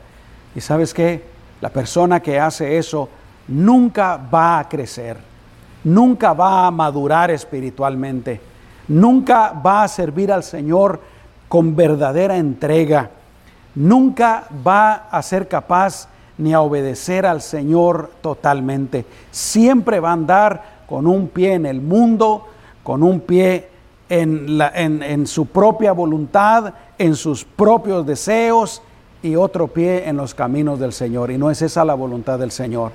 Y 0.56 0.62
sabes 0.62 0.94
qué? 0.94 1.26
La 1.60 1.68
persona 1.68 2.22
que 2.22 2.40
hace 2.40 2.78
eso 2.78 3.10
nunca 3.50 4.16
va 4.16 4.60
a 4.60 4.70
crecer, 4.70 5.18
nunca 5.84 6.32
va 6.32 6.68
a 6.68 6.72
madurar 6.72 7.30
espiritualmente, 7.30 8.40
nunca 8.88 9.52
va 9.52 9.84
a 9.84 9.90
servir 9.90 10.32
al 10.32 10.44
Señor 10.44 11.02
con 11.50 11.76
verdadera 11.76 12.38
entrega, 12.38 13.10
nunca 13.76 14.46
va 14.66 15.10
a 15.12 15.22
ser 15.22 15.50
capaz 15.50 16.08
ni 16.42 16.54
a 16.54 16.62
obedecer 16.62 17.28
al 17.28 17.42
Señor 17.42 18.10
totalmente. 18.22 19.06
Siempre 19.30 20.00
va 20.00 20.10
a 20.10 20.14
andar 20.14 20.82
con 20.90 21.06
un 21.06 21.28
pie 21.28 21.54
en 21.54 21.68
el 21.68 21.82
mundo, 21.82 22.48
con 22.82 23.04
un 23.04 23.20
pie 23.20 23.70
en, 24.10 24.60
en, 24.60 25.28
su 25.28 25.46
propia 25.46 25.92
voluntad, 25.92 26.74
en 26.98 27.16
sus 27.16 27.46
propios 27.46 28.08
deseos 28.08 28.82
y 29.22 29.36
otro 29.36 29.68
pie 29.68 30.10
en 30.10 30.18
los 30.18 30.34
caminos 30.34 30.80
del 30.80 30.94
Señor. 30.94 31.30
Y 31.30 31.38
no 31.38 31.52
es 31.52 31.62
esa 31.62 31.86
la 31.86 31.94
voluntad 31.94 32.40
del 32.40 32.50
Señor. 32.50 32.92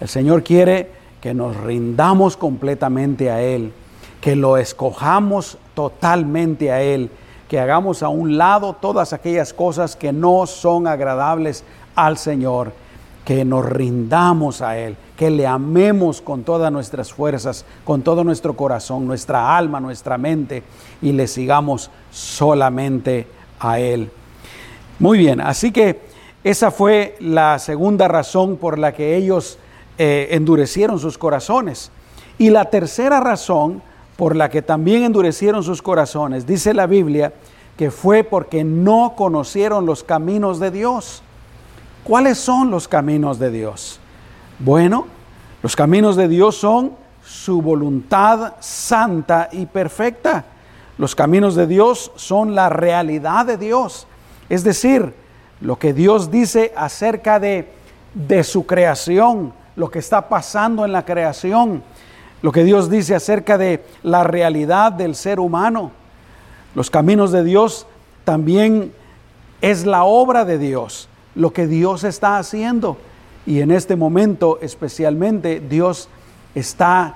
El 0.00 0.08
Señor 0.08 0.44
quiere 0.44 0.88
que 1.20 1.34
nos 1.34 1.56
rindamos 1.56 2.36
completamente 2.36 3.32
a 3.32 3.42
Él, 3.42 3.72
que 4.20 4.36
lo 4.36 4.58
escojamos 4.58 5.58
totalmente 5.74 6.70
a 6.70 6.82
Él, 6.82 7.10
que 7.48 7.58
hagamos 7.58 8.04
a 8.04 8.08
un 8.08 8.38
lado 8.38 8.76
todas 8.80 9.12
aquellas 9.12 9.52
cosas 9.52 9.96
que 9.96 10.12
no 10.12 10.46
son 10.46 10.86
agradables 10.86 11.64
al 11.96 12.18
Señor, 12.18 12.72
que 13.24 13.44
nos 13.44 13.66
rindamos 13.66 14.62
a 14.62 14.78
Él, 14.78 14.96
que 15.16 15.30
le 15.30 15.48
amemos 15.48 16.20
con 16.20 16.44
todas 16.44 16.70
nuestras 16.70 17.12
fuerzas, 17.12 17.64
con 17.84 18.02
todo 18.02 18.22
nuestro 18.22 18.54
corazón, 18.54 19.04
nuestra 19.04 19.56
alma, 19.56 19.80
nuestra 19.80 20.16
mente, 20.16 20.62
y 21.02 21.10
le 21.10 21.26
sigamos 21.26 21.90
solamente 22.12 23.26
a 23.58 23.80
Él. 23.80 24.10
Muy 25.00 25.18
bien, 25.18 25.40
así 25.40 25.72
que 25.72 26.00
esa 26.44 26.70
fue 26.70 27.16
la 27.18 27.58
segunda 27.58 28.06
razón 28.06 28.56
por 28.56 28.78
la 28.78 28.94
que 28.94 29.16
ellos 29.16 29.58
eh, 29.98 30.28
endurecieron 30.30 31.00
sus 31.00 31.18
corazones. 31.18 31.90
Y 32.38 32.50
la 32.50 32.66
tercera 32.66 33.18
razón 33.18 33.82
por 34.16 34.36
la 34.36 34.48
que 34.48 34.62
también 34.62 35.02
endurecieron 35.02 35.64
sus 35.64 35.82
corazones, 35.82 36.46
dice 36.46 36.72
la 36.74 36.86
Biblia, 36.86 37.32
que 37.76 37.90
fue 37.90 38.22
porque 38.22 38.62
no 38.62 39.14
conocieron 39.16 39.86
los 39.86 40.04
caminos 40.04 40.60
de 40.60 40.70
Dios. 40.70 41.22
¿Cuáles 42.06 42.38
son 42.38 42.70
los 42.70 42.86
caminos 42.86 43.40
de 43.40 43.50
Dios? 43.50 43.98
Bueno, 44.60 45.08
los 45.60 45.74
caminos 45.74 46.14
de 46.14 46.28
Dios 46.28 46.56
son 46.56 46.92
su 47.24 47.60
voluntad 47.60 48.52
santa 48.60 49.48
y 49.50 49.66
perfecta. 49.66 50.44
Los 50.98 51.16
caminos 51.16 51.56
de 51.56 51.66
Dios 51.66 52.12
son 52.14 52.54
la 52.54 52.68
realidad 52.68 53.44
de 53.44 53.56
Dios. 53.56 54.06
Es 54.48 54.62
decir, 54.62 55.14
lo 55.60 55.80
que 55.80 55.92
Dios 55.92 56.30
dice 56.30 56.72
acerca 56.76 57.40
de, 57.40 57.72
de 58.14 58.44
su 58.44 58.66
creación, 58.66 59.52
lo 59.74 59.90
que 59.90 59.98
está 59.98 60.28
pasando 60.28 60.84
en 60.84 60.92
la 60.92 61.04
creación, 61.04 61.82
lo 62.40 62.52
que 62.52 62.62
Dios 62.62 62.88
dice 62.88 63.16
acerca 63.16 63.58
de 63.58 63.84
la 64.04 64.22
realidad 64.22 64.92
del 64.92 65.16
ser 65.16 65.40
humano. 65.40 65.90
Los 66.76 66.88
caminos 66.88 67.32
de 67.32 67.42
Dios 67.42 67.84
también 68.22 68.92
es 69.60 69.84
la 69.84 70.04
obra 70.04 70.44
de 70.44 70.58
Dios 70.58 71.08
lo 71.36 71.52
que 71.52 71.66
Dios 71.66 72.02
está 72.02 72.38
haciendo. 72.38 72.96
Y 73.46 73.60
en 73.60 73.70
este 73.70 73.94
momento 73.94 74.58
especialmente 74.60 75.60
Dios 75.60 76.08
está 76.54 77.14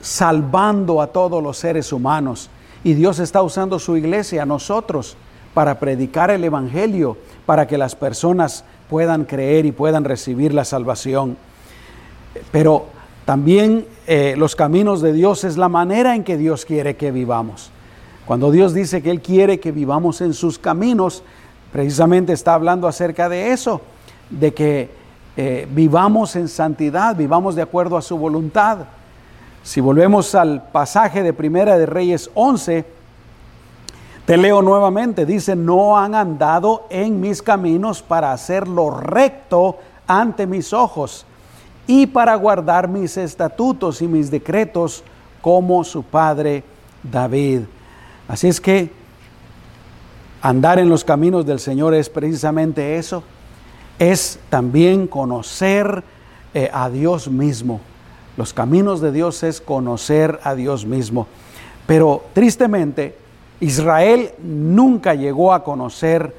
salvando 0.00 1.00
a 1.00 1.08
todos 1.08 1.42
los 1.42 1.56
seres 1.56 1.92
humanos. 1.92 2.50
Y 2.82 2.94
Dios 2.94 3.18
está 3.18 3.42
usando 3.42 3.78
su 3.78 3.96
iglesia, 3.96 4.42
a 4.42 4.46
nosotros, 4.46 5.16
para 5.54 5.78
predicar 5.78 6.30
el 6.30 6.44
Evangelio, 6.44 7.16
para 7.46 7.66
que 7.66 7.78
las 7.78 7.94
personas 7.94 8.64
puedan 8.88 9.24
creer 9.24 9.66
y 9.66 9.72
puedan 9.72 10.04
recibir 10.04 10.52
la 10.52 10.64
salvación. 10.64 11.36
Pero 12.52 12.86
también 13.24 13.86
eh, 14.06 14.34
los 14.36 14.54
caminos 14.54 15.02
de 15.02 15.12
Dios 15.12 15.44
es 15.44 15.56
la 15.56 15.68
manera 15.68 16.14
en 16.14 16.24
que 16.24 16.36
Dios 16.36 16.64
quiere 16.64 16.96
que 16.96 17.10
vivamos. 17.10 17.70
Cuando 18.26 18.50
Dios 18.50 18.74
dice 18.74 19.02
que 19.02 19.10
Él 19.10 19.20
quiere 19.20 19.60
que 19.60 19.72
vivamos 19.72 20.20
en 20.20 20.34
sus 20.34 20.58
caminos, 20.58 21.22
precisamente 21.72 22.32
está 22.32 22.54
hablando 22.54 22.88
acerca 22.88 23.28
de 23.28 23.52
eso, 23.52 23.80
de 24.30 24.54
que 24.54 24.90
eh, 25.36 25.68
vivamos 25.70 26.34
en 26.36 26.48
santidad, 26.48 27.14
vivamos 27.14 27.54
de 27.54 27.62
acuerdo 27.62 27.96
a 27.96 28.02
su 28.02 28.16
voluntad. 28.16 28.78
Si 29.62 29.80
volvemos 29.80 30.34
al 30.34 30.62
pasaje 30.70 31.22
de 31.22 31.32
Primera 31.32 31.76
de 31.76 31.86
Reyes 31.86 32.30
11, 32.34 32.84
te 34.24 34.36
leo 34.36 34.62
nuevamente, 34.62 35.26
dice, 35.26 35.54
no 35.54 35.98
han 35.98 36.14
andado 36.14 36.86
en 36.90 37.20
mis 37.20 37.42
caminos 37.42 38.02
para 38.02 38.32
hacer 38.32 38.66
lo 38.66 38.90
recto 38.90 39.78
ante 40.06 40.46
mis 40.46 40.72
ojos 40.72 41.26
y 41.86 42.06
para 42.06 42.34
guardar 42.34 42.88
mis 42.88 43.16
estatutos 43.16 44.02
y 44.02 44.08
mis 44.08 44.30
decretos 44.30 45.04
como 45.40 45.84
su 45.84 46.02
padre 46.02 46.64
David. 47.02 47.62
Así 48.26 48.48
es 48.48 48.60
que 48.60 48.90
andar 50.48 50.78
en 50.78 50.88
los 50.88 51.02
caminos 51.02 51.44
del 51.44 51.58
Señor 51.58 51.92
es 51.92 52.08
precisamente 52.08 52.98
eso, 52.98 53.24
es 53.98 54.38
también 54.48 55.08
conocer 55.08 56.04
eh, 56.54 56.70
a 56.72 56.88
Dios 56.88 57.28
mismo. 57.28 57.80
Los 58.36 58.52
caminos 58.52 59.00
de 59.00 59.10
Dios 59.10 59.42
es 59.42 59.60
conocer 59.60 60.38
a 60.44 60.54
Dios 60.54 60.86
mismo. 60.86 61.26
Pero 61.86 62.26
tristemente, 62.32 63.16
Israel 63.58 64.30
nunca 64.40 65.14
llegó 65.14 65.52
a 65.52 65.64
conocer 65.64 66.32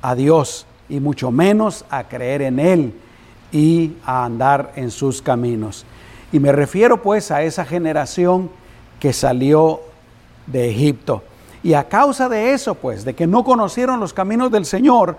a 0.00 0.14
Dios 0.14 0.64
y 0.88 1.00
mucho 1.00 1.30
menos 1.30 1.84
a 1.90 2.04
creer 2.04 2.40
en 2.40 2.60
Él 2.60 2.94
y 3.52 3.92
a 4.06 4.24
andar 4.24 4.72
en 4.76 4.90
sus 4.90 5.20
caminos. 5.20 5.84
Y 6.32 6.38
me 6.38 6.52
refiero 6.52 7.02
pues 7.02 7.30
a 7.30 7.42
esa 7.42 7.66
generación 7.66 8.50
que 8.98 9.12
salió 9.12 9.80
de 10.46 10.70
Egipto. 10.70 11.24
Y 11.62 11.74
a 11.74 11.88
causa 11.88 12.28
de 12.28 12.52
eso, 12.52 12.74
pues, 12.74 13.04
de 13.04 13.14
que 13.14 13.26
no 13.26 13.44
conocieron 13.44 14.00
los 14.00 14.12
caminos 14.12 14.50
del 14.50 14.64
Señor, 14.64 15.18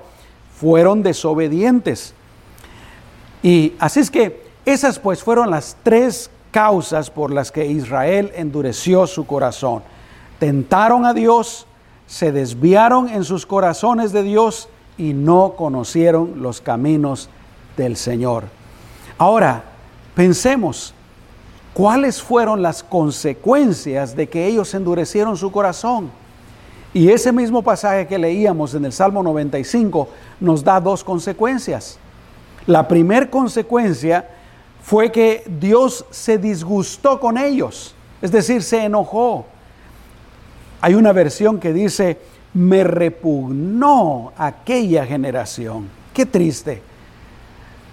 fueron 0.60 1.04
desobedientes. 1.04 2.14
Y 3.44 3.74
así 3.80 4.00
es 4.00 4.12
que 4.12 4.44
esas 4.66 5.00
pues 5.00 5.24
fueron 5.24 5.50
las 5.50 5.78
tres 5.84 6.30
causas 6.52 7.10
por 7.10 7.32
las 7.32 7.52
que 7.52 7.66
Israel 7.66 8.32
endureció 8.36 9.08
su 9.08 9.26
corazón 9.26 9.84
tentaron 10.42 11.06
a 11.06 11.14
Dios, 11.14 11.68
se 12.08 12.32
desviaron 12.32 13.10
en 13.10 13.24
sus 13.26 13.46
corazones 13.46 14.12
de 14.12 14.24
Dios 14.24 14.70
y 14.98 15.14
no 15.14 15.54
conocieron 15.56 16.42
los 16.42 16.62
caminos 16.62 17.30
del 17.78 17.96
Señor. 17.96 18.46
Ahora, 19.20 19.64
pensemos, 20.16 20.96
¿cuáles 21.76 22.24
fueron 22.24 22.64
las 22.64 22.82
consecuencias 22.82 24.16
de 24.16 24.30
que 24.30 24.48
ellos 24.48 24.74
endurecieron 24.74 25.38
su 25.38 25.52
corazón? 25.52 26.10
Y 26.94 27.10
ese 27.10 27.32
mismo 27.32 27.62
pasaje 27.62 28.06
que 28.06 28.18
leíamos 28.18 28.74
en 28.74 28.86
el 28.86 28.92
Salmo 28.92 29.24
95 29.24 30.10
nos 30.40 30.64
da 30.64 30.80
dos 30.80 31.04
consecuencias. 31.04 31.98
La 32.68 32.88
primera 32.88 33.30
consecuencia 33.30 34.28
fue 34.84 35.12
que 35.12 35.44
Dios 35.60 36.06
se 36.10 36.38
disgustó 36.38 37.20
con 37.20 37.38
ellos, 37.38 37.96
es 38.22 38.32
decir, 38.32 38.62
se 38.62 38.84
enojó. 38.84 39.46
Hay 40.82 40.96
una 40.96 41.14
versión 41.14 41.60
que 41.60 41.72
dice, 41.72 42.20
me 42.54 42.84
repugnó 42.84 44.34
aquella 44.36 45.06
generación. 45.06 45.90
Qué 46.14 46.26
triste. 46.26 46.82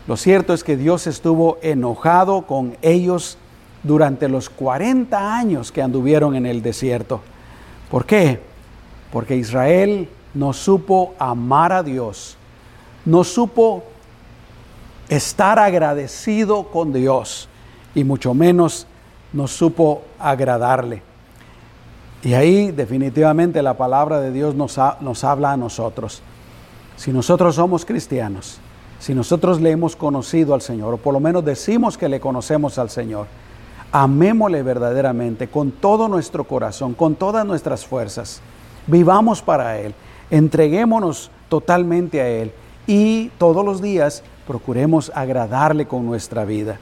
Lo 0.07 0.17
cierto 0.17 0.55
es 0.55 0.65
que 0.65 0.77
Dios 0.77 1.07
estuvo 1.07 1.59
enojado 1.63 2.47
con 2.47 2.77
ellos 2.83 3.39
durante 3.83 4.29
los 4.29 4.49
40 4.51 5.37
años 5.37 5.71
que 5.71 5.83
anduvieron 5.83 6.35
en 6.35 6.47
el 6.47 6.63
desierto. 6.63 7.21
¿Por 7.91 8.07
qué? 8.07 8.41
Porque 9.13 9.37
Israel 9.37 10.09
no 10.35 10.53
supo 10.53 11.15
amar 11.19 11.73
a 11.73 11.83
Dios, 11.83 12.37
no 13.05 13.25
supo 13.25 13.85
estar 15.09 15.59
agradecido 15.59 16.65
con 16.65 16.93
Dios 16.93 17.49
y 17.95 18.05
mucho 18.05 18.35
menos 18.35 18.87
no 19.33 19.47
supo 19.47 20.03
agradarle. 20.19 21.03
Y 22.23 22.35
ahí 22.35 22.73
definitivamente 22.73 23.63
la 23.63 23.75
palabra 23.75 24.21
de 24.21 24.33
Dios 24.33 24.55
nos, 24.55 24.79
nos 25.01 25.25
habla 25.25 25.53
a 25.53 25.57
nosotros. 25.57 26.23
Si 26.97 27.13
nosotros 27.13 27.55
somos 27.55 27.85
cristianos, 27.85 28.59
si 28.99 29.15
nosotros 29.15 29.61
le 29.61 29.71
hemos 29.71 29.95
conocido 29.95 30.55
al 30.55 30.61
Señor, 30.61 30.95
o 30.95 30.97
por 30.97 31.15
lo 31.15 31.21
menos 31.21 31.45
decimos 31.45 31.97
que 31.97 32.09
le 32.09 32.19
conocemos 32.19 32.79
al 32.79 32.91
Señor, 32.91 33.27
amémosle 33.93 34.63
verdaderamente 34.63 35.49
con 35.49 35.71
todo 35.71 36.09
nuestro 36.09 36.45
corazón, 36.45 36.95
con 36.95 37.15
todas 37.15 37.47
nuestras 37.47 37.87
fuerzas. 37.87 38.41
Vivamos 38.89 39.43
para 39.43 39.79
Él, 39.79 39.95
entreguémonos 40.31 41.31
totalmente 41.49 42.21
a 42.21 42.29
Él 42.29 42.53
y 42.87 43.29
todos 43.39 43.65
los 43.65 43.81
días 43.81 44.25
procuremos 44.47 45.13
agradarle 45.15 45.87
con 45.87 46.07
nuestra 46.07 46.45
vida. 46.45 46.79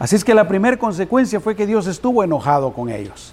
Así 0.00 0.16
es 0.16 0.24
que 0.24 0.34
la 0.34 0.48
primera 0.48 0.76
consecuencia 0.76 1.38
fue 1.38 1.54
que 1.54 1.64
Dios 1.64 1.86
estuvo 1.86 2.24
enojado 2.24 2.72
con 2.72 2.90
ellos. 2.90 3.32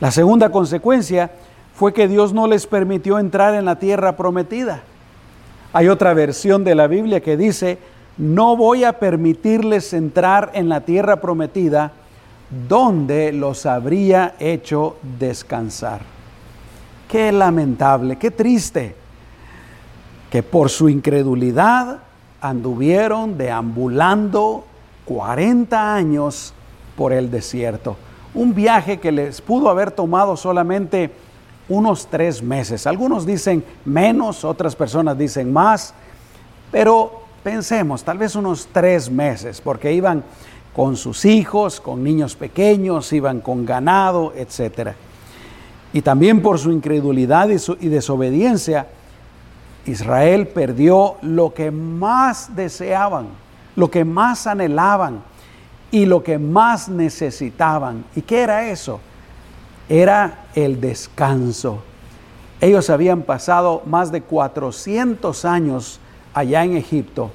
La 0.00 0.10
segunda 0.10 0.50
consecuencia 0.50 1.30
fue 1.74 1.94
que 1.94 2.08
Dios 2.08 2.34
no 2.34 2.46
les 2.46 2.66
permitió 2.66 3.18
entrar 3.18 3.54
en 3.54 3.64
la 3.64 3.78
tierra 3.78 4.16
prometida. 4.16 4.82
Hay 5.72 5.88
otra 5.88 6.12
versión 6.12 6.62
de 6.62 6.74
la 6.74 6.88
Biblia 6.88 7.20
que 7.20 7.38
dice, 7.38 7.78
no 8.18 8.54
voy 8.54 8.84
a 8.84 8.98
permitirles 8.98 9.94
entrar 9.94 10.50
en 10.52 10.68
la 10.68 10.82
tierra 10.82 11.22
prometida 11.22 11.92
donde 12.68 13.32
los 13.32 13.64
habría 13.64 14.34
hecho 14.38 14.96
descansar. 15.18 16.13
Qué 17.14 17.30
lamentable, 17.30 18.16
qué 18.16 18.32
triste, 18.32 18.96
que 20.32 20.42
por 20.42 20.68
su 20.68 20.88
incredulidad 20.88 22.00
anduvieron 22.40 23.38
deambulando 23.38 24.64
40 25.04 25.94
años 25.94 26.52
por 26.96 27.12
el 27.12 27.30
desierto 27.30 27.94
un 28.34 28.52
viaje 28.52 28.98
que 28.98 29.12
les 29.12 29.40
pudo 29.40 29.70
haber 29.70 29.92
tomado 29.92 30.36
solamente 30.36 31.12
unos 31.68 32.08
tres 32.08 32.42
meses. 32.42 32.84
Algunos 32.84 33.24
dicen 33.24 33.62
menos, 33.84 34.44
otras 34.44 34.74
personas 34.74 35.16
dicen 35.16 35.52
más, 35.52 35.94
pero 36.72 37.22
pensemos, 37.44 38.02
tal 38.02 38.18
vez 38.18 38.34
unos 38.34 38.66
tres 38.72 39.08
meses, 39.08 39.60
porque 39.60 39.92
iban 39.92 40.24
con 40.74 40.96
sus 40.96 41.24
hijos, 41.26 41.80
con 41.80 42.02
niños 42.02 42.34
pequeños, 42.34 43.12
iban 43.12 43.40
con 43.40 43.64
ganado, 43.64 44.32
etc. 44.34 44.94
Y 45.94 46.02
también 46.02 46.42
por 46.42 46.58
su 46.58 46.70
incredulidad 46.70 47.48
y, 47.48 47.86
y 47.86 47.88
desobediencia, 47.88 48.88
Israel 49.86 50.48
perdió 50.48 51.16
lo 51.22 51.54
que 51.54 51.70
más 51.70 52.54
deseaban, 52.54 53.28
lo 53.76 53.90
que 53.90 54.04
más 54.04 54.46
anhelaban, 54.46 55.22
y 55.94 56.06
lo 56.06 56.24
que 56.24 56.38
más 56.40 56.88
necesitaban. 56.88 58.04
¿Y 58.16 58.22
qué 58.22 58.42
era 58.42 58.68
eso? 58.68 58.98
Era 59.88 60.46
el 60.56 60.80
descanso. 60.80 61.84
Ellos 62.60 62.90
habían 62.90 63.22
pasado 63.22 63.80
más 63.86 64.10
de 64.10 64.20
400 64.20 65.44
años 65.44 66.00
allá 66.34 66.64
en 66.64 66.76
Egipto 66.76 67.30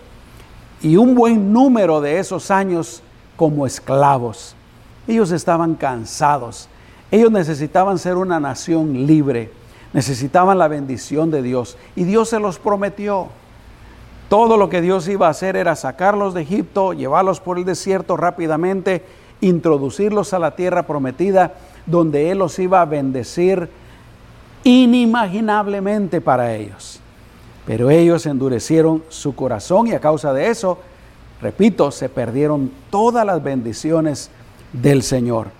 y 0.81 0.97
un 0.97 1.15
buen 1.15 1.53
número 1.53 2.01
de 2.01 2.19
esos 2.19 2.51
años 2.51 3.01
como 3.37 3.65
esclavos. 3.65 4.55
Ellos 5.07 5.31
estaban 5.31 5.75
cansados. 5.75 6.67
Ellos 7.11 7.31
necesitaban 7.31 7.97
ser 7.97 8.15
una 8.15 8.39
nación 8.39 9.05
libre. 9.07 9.51
Necesitaban 9.93 10.57
la 10.59 10.67
bendición 10.67 11.31
de 11.31 11.41
Dios 11.41 11.77
y 11.95 12.03
Dios 12.03 12.29
se 12.29 12.39
los 12.39 12.59
prometió. 12.59 13.27
Todo 14.29 14.57
lo 14.57 14.69
que 14.69 14.81
Dios 14.81 15.07
iba 15.07 15.25
a 15.25 15.31
hacer 15.31 15.55
era 15.55 15.75
sacarlos 15.75 16.35
de 16.35 16.43
Egipto, 16.43 16.93
llevarlos 16.93 17.39
por 17.39 17.57
el 17.57 17.65
desierto 17.65 18.15
rápidamente, 18.15 19.03
introducirlos 19.41 20.33
a 20.33 20.39
la 20.39 20.55
tierra 20.55 20.83
prometida, 20.83 21.55
donde 21.87 22.29
Él 22.29 22.37
los 22.37 22.59
iba 22.59 22.81
a 22.81 22.85
bendecir 22.85 23.69
inimaginablemente 24.63 26.21
para 26.21 26.53
ellos. 26.53 26.99
Pero 27.65 27.89
ellos 27.89 28.27
endurecieron 28.27 29.03
su 29.09 29.33
corazón 29.33 29.87
y 29.87 29.93
a 29.93 29.99
causa 29.99 30.31
de 30.33 30.49
eso, 30.49 30.77
repito, 31.41 31.89
se 31.89 32.09
perdieron 32.09 32.71
todas 32.91 33.25
las 33.25 33.41
bendiciones 33.41 34.29
del 34.73 35.01
Señor. 35.01 35.58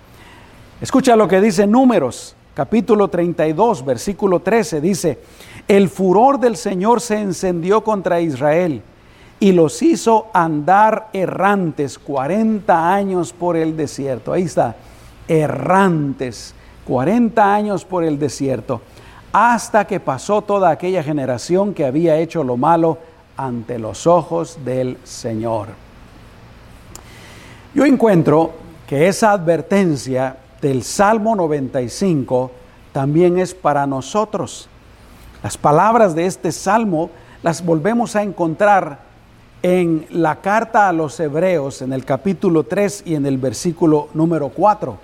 Escucha 0.80 1.14
lo 1.14 1.28
que 1.28 1.42
dice 1.42 1.66
Números, 1.66 2.34
capítulo 2.54 3.08
32, 3.08 3.84
versículo 3.84 4.40
13, 4.40 4.80
dice, 4.80 5.18
el 5.68 5.90
furor 5.90 6.40
del 6.40 6.56
Señor 6.56 7.02
se 7.02 7.18
encendió 7.18 7.84
contra 7.84 8.22
Israel 8.22 8.80
y 9.38 9.52
los 9.52 9.82
hizo 9.82 10.28
andar 10.32 11.08
errantes 11.12 11.98
40 11.98 12.94
años 12.94 13.34
por 13.34 13.58
el 13.58 13.76
desierto. 13.76 14.32
Ahí 14.32 14.44
está. 14.44 14.74
errantes, 15.28 16.54
40 16.86 17.54
años 17.54 17.84
por 17.84 18.02
el 18.02 18.18
desierto, 18.18 18.80
hasta 19.34 19.86
que 19.86 20.00
pasó 20.00 20.40
toda 20.40 20.70
aquella 20.70 21.02
generación 21.02 21.74
que 21.74 21.84
había 21.84 22.16
hecho 22.16 22.42
lo 22.42 22.56
malo 22.56 22.96
ante 23.36 23.78
los 23.78 24.06
ojos 24.06 24.58
del 24.64 24.96
Señor. 25.04 25.68
Yo 27.74 27.84
encuentro 27.84 28.52
que 28.88 29.08
esa 29.08 29.32
advertencia 29.32 30.36
del 30.60 30.82
Salmo 30.82 31.34
95 31.36 32.50
también 32.92 33.38
es 33.38 33.54
para 33.54 33.86
nosotros. 33.86 34.68
Las 35.42 35.56
palabras 35.56 36.14
de 36.14 36.26
este 36.26 36.52
salmo 36.52 37.10
las 37.42 37.64
volvemos 37.64 38.16
a 38.16 38.22
encontrar 38.22 39.00
en 39.62 40.06
la 40.10 40.36
carta 40.36 40.88
a 40.88 40.92
los 40.92 41.18
hebreos 41.20 41.82
en 41.82 41.92
el 41.92 42.04
capítulo 42.04 42.64
3 42.64 43.04
y 43.06 43.14
en 43.14 43.26
el 43.26 43.38
versículo 43.38 44.08
número 44.14 44.48
4. 44.50 44.98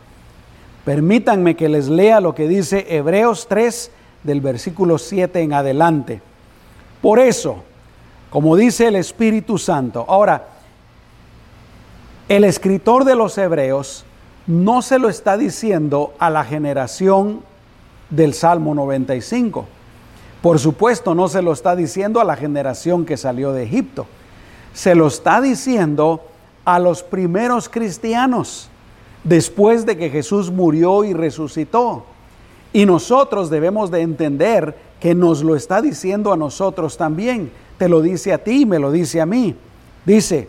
Permítanme 0.84 1.56
que 1.56 1.68
les 1.68 1.88
lea 1.88 2.20
lo 2.20 2.34
que 2.34 2.48
dice 2.48 2.86
Hebreos 2.88 3.46
3 3.48 3.90
del 4.22 4.40
versículo 4.40 4.98
7 4.98 5.40
en 5.40 5.52
adelante. 5.52 6.20
Por 7.02 7.18
eso, 7.18 7.62
como 8.30 8.56
dice 8.56 8.88
el 8.88 8.96
Espíritu 8.96 9.58
Santo, 9.58 10.04
ahora, 10.08 10.48
el 12.28 12.44
escritor 12.44 13.04
de 13.04 13.14
los 13.14 13.36
hebreos 13.38 14.04
no 14.46 14.82
se 14.82 14.98
lo 14.98 15.08
está 15.08 15.36
diciendo 15.36 16.14
a 16.18 16.30
la 16.30 16.44
generación 16.44 17.40
del 18.10 18.34
Salmo 18.34 18.74
95. 18.74 19.66
Por 20.40 20.58
supuesto, 20.58 21.14
no 21.14 21.28
se 21.28 21.42
lo 21.42 21.52
está 21.52 21.74
diciendo 21.74 22.20
a 22.20 22.24
la 22.24 22.36
generación 22.36 23.04
que 23.04 23.16
salió 23.16 23.52
de 23.52 23.64
Egipto. 23.64 24.06
Se 24.72 24.94
lo 24.94 25.08
está 25.08 25.40
diciendo 25.40 26.20
a 26.64 26.78
los 26.78 27.02
primeros 27.02 27.68
cristianos 27.68 28.68
después 29.24 29.86
de 29.86 29.96
que 29.96 30.10
Jesús 30.10 30.50
murió 30.50 31.02
y 31.04 31.12
resucitó. 31.12 32.04
Y 32.72 32.86
nosotros 32.86 33.50
debemos 33.50 33.90
de 33.90 34.02
entender 34.02 34.76
que 35.00 35.14
nos 35.14 35.42
lo 35.42 35.56
está 35.56 35.82
diciendo 35.82 36.32
a 36.32 36.36
nosotros 36.36 36.96
también. 36.96 37.50
Te 37.78 37.88
lo 37.88 38.00
dice 38.00 38.32
a 38.32 38.38
ti, 38.38 38.66
me 38.66 38.78
lo 38.78 38.92
dice 38.92 39.20
a 39.20 39.26
mí. 39.26 39.56
Dice, 40.04 40.48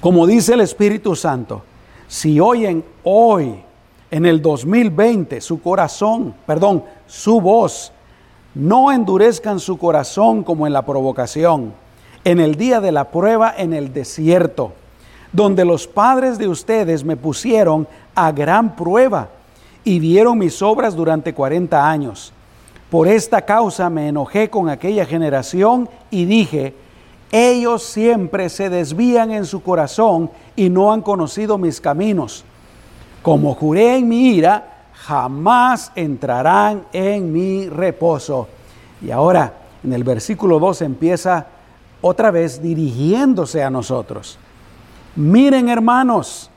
como 0.00 0.26
dice 0.26 0.54
el 0.54 0.60
Espíritu 0.60 1.14
Santo, 1.14 1.62
si 2.08 2.40
oyen 2.40 2.84
hoy, 3.04 3.54
en 4.10 4.24
el 4.24 4.40
2020, 4.40 5.40
su 5.42 5.60
corazón, 5.60 6.34
perdón, 6.46 6.82
su 7.06 7.40
voz, 7.40 7.92
no 8.54 8.90
endurezcan 8.90 9.60
su 9.60 9.76
corazón 9.78 10.42
como 10.42 10.66
en 10.66 10.72
la 10.72 10.84
provocación, 10.84 11.74
en 12.24 12.40
el 12.40 12.56
día 12.56 12.80
de 12.80 12.92
la 12.92 13.10
prueba 13.10 13.54
en 13.56 13.74
el 13.74 13.92
desierto, 13.92 14.72
donde 15.32 15.66
los 15.66 15.86
padres 15.86 16.38
de 16.38 16.48
ustedes 16.48 17.04
me 17.04 17.16
pusieron 17.16 17.86
a 18.14 18.32
gran 18.32 18.74
prueba 18.74 19.28
y 19.84 20.00
vieron 20.00 20.38
mis 20.38 20.62
obras 20.62 20.96
durante 20.96 21.34
40 21.34 21.88
años. 21.88 22.32
Por 22.90 23.06
esta 23.06 23.42
causa 23.42 23.90
me 23.90 24.08
enojé 24.08 24.48
con 24.48 24.70
aquella 24.70 25.04
generación 25.04 25.88
y 26.10 26.24
dije, 26.24 26.74
ellos 27.30 27.82
siempre 27.82 28.48
se 28.48 28.70
desvían 28.70 29.30
en 29.30 29.44
su 29.44 29.62
corazón 29.62 30.30
y 30.56 30.70
no 30.70 30.92
han 30.92 31.02
conocido 31.02 31.58
mis 31.58 31.80
caminos. 31.80 32.44
Como 33.22 33.54
juré 33.54 33.96
en 33.96 34.08
mi 34.08 34.30
ira, 34.30 34.86
jamás 34.94 35.92
entrarán 35.94 36.84
en 36.92 37.32
mi 37.32 37.68
reposo. 37.68 38.48
Y 39.02 39.10
ahora, 39.10 39.52
en 39.84 39.92
el 39.92 40.04
versículo 40.04 40.58
2 40.58 40.82
empieza 40.82 41.46
otra 42.00 42.30
vez 42.30 42.62
dirigiéndose 42.62 43.62
a 43.62 43.70
nosotros. 43.70 44.38
Miren 45.16 45.68
hermanos, 45.68 46.50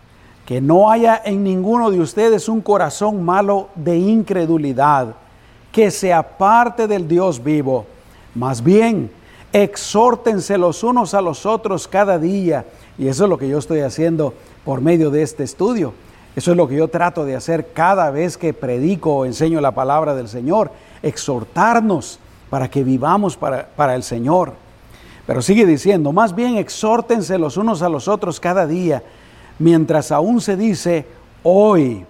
que 0.46 0.62
no 0.62 0.92
haya 0.92 1.22
en 1.24 1.44
ninguno 1.44 1.92
de 1.92 2.00
ustedes 2.00 2.50
un 2.50 2.62
corazón 2.62 3.24
malo 3.24 3.70
de 3.76 3.98
incredulidad, 3.98 5.16
que 5.72 5.92
se 5.92 6.14
aparte 6.14 6.88
del 6.88 7.08
Dios 7.08 7.44
vivo. 7.44 7.86
Más 8.36 8.64
bien, 8.64 9.12
exhórtense 9.54 10.58
los 10.58 10.84
unos 10.84 11.14
a 11.14 11.22
los 11.22 11.46
otros 11.46 11.88
cada 11.88 12.18
día. 12.18 12.66
Y 12.98 13.08
eso 13.08 13.24
es 13.26 13.30
lo 13.30 13.38
que 13.38 13.48
yo 13.48 13.58
estoy 13.58 13.82
haciendo 13.82 14.34
por 14.64 14.82
medio 14.82 15.10
de 15.10 15.24
este 15.24 15.44
estudio. 15.44 15.94
Eso 16.36 16.52
es 16.52 16.58
lo 16.58 16.68
que 16.68 16.78
yo 16.78 16.88
trato 16.88 17.26
de 17.26 17.36
hacer 17.36 17.74
cada 17.74 18.10
vez 18.10 18.38
que 18.38 18.54
predico 18.54 19.16
o 19.16 19.26
enseño 19.26 19.60
la 19.60 19.72
palabra 19.72 20.16
del 20.16 20.30
Señor. 20.30 20.72
Exhortarnos 21.04 22.20
para 22.50 22.70
que 22.70 22.84
vivamos 22.84 23.36
para, 23.36 23.68
para 23.68 23.96
el 23.96 24.04
Señor. 24.04 24.54
Pero 25.28 25.42
sigue 25.42 25.66
diciendo, 25.66 26.12
más 26.12 26.34
bien 26.34 26.58
exhórtense 26.58 27.38
los 27.38 27.58
unos 27.58 27.82
a 27.82 27.90
los 27.90 28.08
otros 28.08 28.40
cada 28.40 28.66
día, 28.66 29.04
mientras 29.60 30.12
aún 30.12 30.42
se 30.42 30.56
dice 30.58 31.06
hoy. 31.44 32.06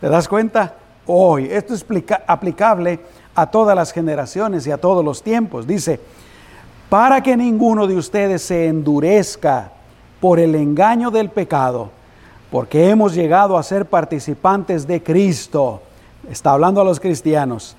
¿Te 0.00 0.08
das 0.08 0.28
cuenta? 0.28 0.74
Hoy. 1.06 1.48
Esto 1.50 1.74
es 1.74 1.84
aplicable 2.26 3.00
a 3.34 3.50
todas 3.50 3.74
las 3.74 3.92
generaciones 3.92 4.66
y 4.66 4.70
a 4.70 4.78
todos 4.78 5.04
los 5.04 5.22
tiempos. 5.22 5.66
Dice, 5.66 6.00
para 6.92 7.22
que 7.22 7.38
ninguno 7.38 7.86
de 7.86 7.96
ustedes 7.96 8.42
se 8.42 8.66
endurezca 8.66 9.72
por 10.20 10.38
el 10.38 10.54
engaño 10.54 11.10
del 11.10 11.30
pecado, 11.30 11.88
porque 12.50 12.90
hemos 12.90 13.14
llegado 13.14 13.56
a 13.56 13.62
ser 13.62 13.86
participantes 13.86 14.86
de 14.86 15.02
Cristo. 15.02 15.80
Está 16.28 16.50
hablando 16.50 16.82
a 16.82 16.84
los 16.84 17.00
cristianos. 17.00 17.76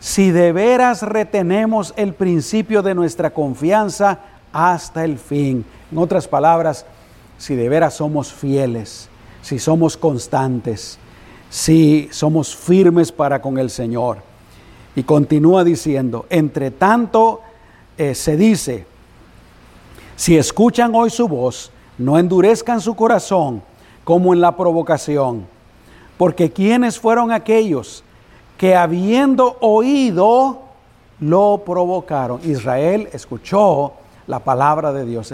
Si 0.00 0.30
de 0.32 0.52
veras 0.52 1.00
retenemos 1.00 1.94
el 1.96 2.12
principio 2.12 2.82
de 2.82 2.94
nuestra 2.94 3.30
confianza 3.30 4.20
hasta 4.52 5.02
el 5.02 5.16
fin. 5.16 5.64
En 5.90 5.96
otras 5.96 6.28
palabras, 6.28 6.84
si 7.38 7.54
de 7.54 7.70
veras 7.70 7.94
somos 7.94 8.34
fieles, 8.34 9.08
si 9.40 9.58
somos 9.58 9.96
constantes, 9.96 10.98
si 11.48 12.06
somos 12.12 12.54
firmes 12.54 13.12
para 13.12 13.40
con 13.40 13.56
el 13.56 13.70
Señor. 13.70 14.18
Y 14.94 15.04
continúa 15.04 15.64
diciendo, 15.64 16.26
entre 16.28 16.70
tanto, 16.70 17.40
eh, 18.10 18.14
se 18.14 18.36
dice, 18.36 18.84
si 20.16 20.36
escuchan 20.36 20.94
hoy 20.94 21.10
su 21.10 21.28
voz, 21.28 21.70
no 21.98 22.18
endurezcan 22.18 22.80
su 22.80 22.96
corazón 22.96 23.62
como 24.04 24.34
en 24.34 24.40
la 24.40 24.56
provocación, 24.56 25.46
porque 26.16 26.50
quienes 26.50 26.98
fueron 26.98 27.30
aquellos 27.30 28.02
que 28.58 28.74
habiendo 28.74 29.56
oído, 29.60 30.60
lo 31.20 31.62
provocaron. 31.64 32.40
Israel 32.44 33.08
escuchó 33.12 33.92
la 34.26 34.40
palabra 34.40 34.92
de 34.92 35.04
Dios, 35.04 35.32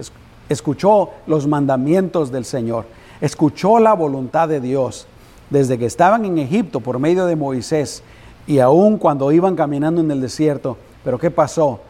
escuchó 0.48 1.10
los 1.26 1.46
mandamientos 1.46 2.30
del 2.30 2.44
Señor, 2.44 2.84
escuchó 3.20 3.78
la 3.78 3.94
voluntad 3.94 4.48
de 4.48 4.60
Dios 4.60 5.06
desde 5.48 5.78
que 5.78 5.86
estaban 5.86 6.26
en 6.26 6.38
Egipto 6.38 6.80
por 6.80 6.98
medio 6.98 7.24
de 7.24 7.36
Moisés 7.36 8.02
y 8.46 8.58
aún 8.58 8.98
cuando 8.98 9.32
iban 9.32 9.56
caminando 9.56 10.00
en 10.02 10.10
el 10.10 10.20
desierto. 10.20 10.76
Pero 11.04 11.18
¿qué 11.18 11.30
pasó? 11.30 11.80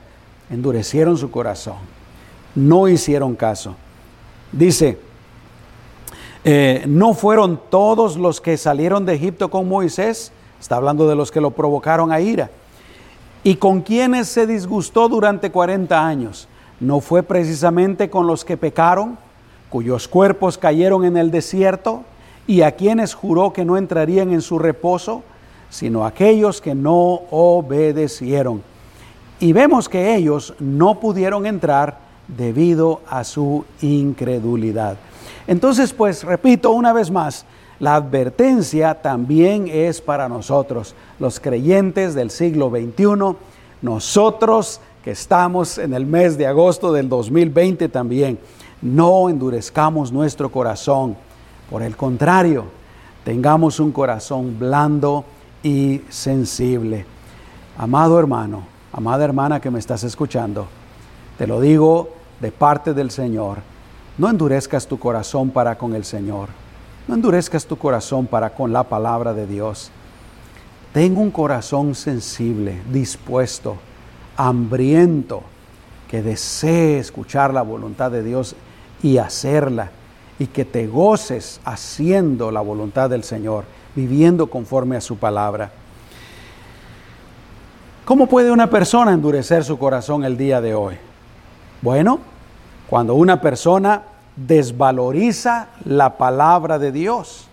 Endurecieron 0.51 1.17
su 1.19 1.31
corazón, 1.31 1.77
no 2.55 2.89
hicieron 2.89 3.35
caso. 3.35 3.77
Dice, 4.53 4.99
eh, 6.45 6.85
no 6.87 7.15
fueron 7.15 7.61
todos 7.69 8.17
los 8.17 8.41
que 8.41 8.57
salieron 8.57 9.05
de 9.05 9.15
Egipto 9.15 9.51
con 9.51 9.69
Moisés, 9.69 10.33
está 10.61 10.77
hablando 10.77 11.09
de 11.09 11.17
los 11.17 11.31
que 11.31 11.41
lo 11.41 11.51
provocaron 11.51 12.13
a 12.13 12.21
ira, 12.21 12.51
y 13.45 13.57
con 13.57 13.83
quienes 13.83 14.29
se 14.29 14.47
disgustó 14.47 15.09
durante 15.09 15.51
40 15.51 16.07
años. 16.07 16.49
No 16.81 17.01
fue 17.01 17.23
precisamente 17.23 18.09
con 18.09 18.27
los 18.27 18.45
que 18.45 18.57
pecaron, 18.57 19.19
cuyos 19.69 20.09
cuerpos 20.09 20.57
cayeron 20.59 21.05
en 21.05 21.17
el 21.17 21.31
desierto, 21.31 22.05
y 22.47 22.63
a 22.63 22.73
quienes 22.73 23.15
juró 23.15 23.53
que 23.53 23.65
no 23.65 23.77
entrarían 23.77 24.33
en 24.33 24.41
su 24.41 24.59
reposo, 24.59 25.23
sino 25.71 26.07
aquellos 26.07 26.61
que 26.61 26.75
no 26.75 27.21
obedecieron. 27.31 28.63
Y 29.41 29.53
vemos 29.53 29.89
que 29.89 30.15
ellos 30.17 30.55
no 30.59 30.99
pudieron 30.99 31.47
entrar 31.47 31.99
debido 32.27 33.01
a 33.09 33.25
su 33.25 33.65
incredulidad. 33.81 34.97
Entonces, 35.47 35.93
pues 35.93 36.25
repito 36.25 36.73
una 36.73 36.93
vez 36.93 37.11
más, 37.11 37.47
la 37.81 37.95
advertencia 37.95 39.01
también 39.01 39.69
es 39.69 40.01
para 40.01 40.29
nosotros, 40.29 40.95
los 41.21 41.39
creyentes 41.39 42.15
del 42.15 42.31
siglo 42.31 42.71
XXI, 42.71 43.37
nosotros 43.81 44.81
que 45.05 45.13
estamos 45.13 45.79
en 45.79 45.95
el 45.95 46.05
mes 46.05 46.37
de 46.37 46.47
agosto 46.47 46.93
del 46.93 47.09
2020 47.09 47.89
también. 47.89 48.39
No 48.83 49.29
endurezcamos 49.29 50.13
nuestro 50.13 50.51
corazón. 50.51 51.17
Por 51.71 51.83
el 51.83 51.97
contrario, 51.97 52.65
tengamos 53.25 53.79
un 53.79 53.93
corazón 53.93 54.59
blando 54.59 55.25
y 55.63 56.03
sensible. 56.09 57.07
Amado 57.77 58.19
hermano, 58.19 58.78
Amada 58.93 59.25
hermana 59.25 59.61
que 59.61 59.71
me 59.71 59.79
estás 59.79 60.03
escuchando, 60.03 60.67
te 61.37 61.47
lo 61.47 61.61
digo 61.61 62.09
de 62.41 62.51
parte 62.51 62.95
del 62.95 63.11
Señor, 63.11 63.59
no 64.17 64.31
endurezcas 64.31 64.87
tu 64.87 64.99
corazón 64.99 65.51
para 65.51 65.77
con 65.77 65.95
el 65.95 66.05
Señor, 66.05 66.49
no 67.07 67.15
endurezcas 67.15 67.67
tu 67.67 67.77
corazón 67.77 68.27
para 68.27 68.55
con 68.55 68.73
la 68.73 68.85
palabra 68.85 69.35
de 69.35 69.47
Dios. 69.47 69.91
Ten 70.95 71.19
un 71.19 71.31
corazón 71.31 71.95
sensible, 71.95 72.81
dispuesto, 72.91 73.77
hambriento, 74.39 75.43
que 76.09 76.23
desee 76.23 76.99
escuchar 76.99 77.53
la 77.53 77.61
voluntad 77.61 78.11
de 78.11 78.23
Dios 78.23 78.57
y 79.03 79.19
hacerla 79.19 79.91
y 80.39 80.47
que 80.47 80.65
te 80.65 80.87
goces 80.87 81.61
haciendo 81.65 82.51
la 82.51 82.63
voluntad 82.63 83.11
del 83.11 83.23
Señor, 83.23 83.65
viviendo 83.95 84.47
conforme 84.47 84.97
a 84.97 85.03
su 85.03 85.19
palabra. 85.19 85.73
¿Cómo 88.09 88.27
puede 88.27 88.51
una 88.51 88.71
persona 88.71 89.13
endurecer 89.13 89.65
su 89.65 89.79
corazón 89.79 90.25
el 90.25 90.39
día 90.39 90.63
de 90.63 90.75
hoy? 90.75 90.97
Bueno, 91.83 92.21
cuando 92.89 93.13
una 93.13 93.43
persona 93.43 94.01
desvaloriza 94.35 95.69
la 95.85 96.17
palabra 96.17 96.79
de 96.79 96.91
Dios 96.91 97.49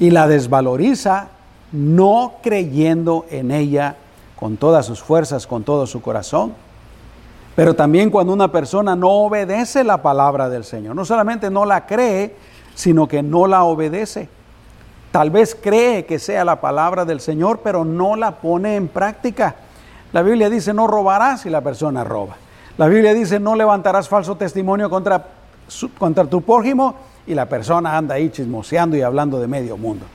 y 0.00 0.10
la 0.10 0.26
desvaloriza 0.26 1.28
no 1.70 2.32
creyendo 2.42 3.24
en 3.30 3.52
ella 3.52 3.94
con 4.34 4.56
todas 4.56 4.86
sus 4.86 5.00
fuerzas, 5.00 5.46
con 5.46 5.62
todo 5.62 5.86
su 5.86 6.02
corazón. 6.02 6.54
Pero 7.54 7.76
también 7.76 8.10
cuando 8.10 8.32
una 8.32 8.50
persona 8.50 8.96
no 8.96 9.08
obedece 9.08 9.84
la 9.84 10.02
palabra 10.02 10.48
del 10.48 10.64
Señor, 10.64 10.96
no 10.96 11.04
solamente 11.04 11.48
no 11.48 11.64
la 11.64 11.86
cree, 11.86 12.34
sino 12.74 13.06
que 13.06 13.22
no 13.22 13.46
la 13.46 13.62
obedece. 13.62 14.28
Tal 15.12 15.30
vez 15.30 15.54
cree 15.54 16.06
que 16.06 16.18
sea 16.18 16.42
la 16.42 16.60
palabra 16.60 17.04
del 17.04 17.20
Señor, 17.20 17.60
pero 17.62 17.84
no 17.84 18.16
la 18.16 18.36
pone 18.36 18.76
en 18.76 18.88
práctica. 18.88 19.54
La 20.12 20.22
Biblia 20.22 20.48
dice 20.48 20.72
no 20.72 20.86
robarás 20.86 21.44
y 21.44 21.50
la 21.50 21.60
persona 21.60 22.02
roba. 22.02 22.36
La 22.78 22.88
Biblia 22.88 23.12
dice 23.12 23.38
no 23.38 23.54
levantarás 23.54 24.08
falso 24.08 24.36
testimonio 24.36 24.88
contra, 24.88 25.26
contra 25.98 26.24
tu 26.24 26.40
prójimo 26.40 26.94
y 27.26 27.34
la 27.34 27.46
persona 27.46 27.96
anda 27.96 28.14
ahí 28.14 28.30
chismoseando 28.30 28.96
y 28.96 29.02
hablando 29.02 29.38
de 29.38 29.46
medio 29.46 29.76
mundo. 29.76 30.06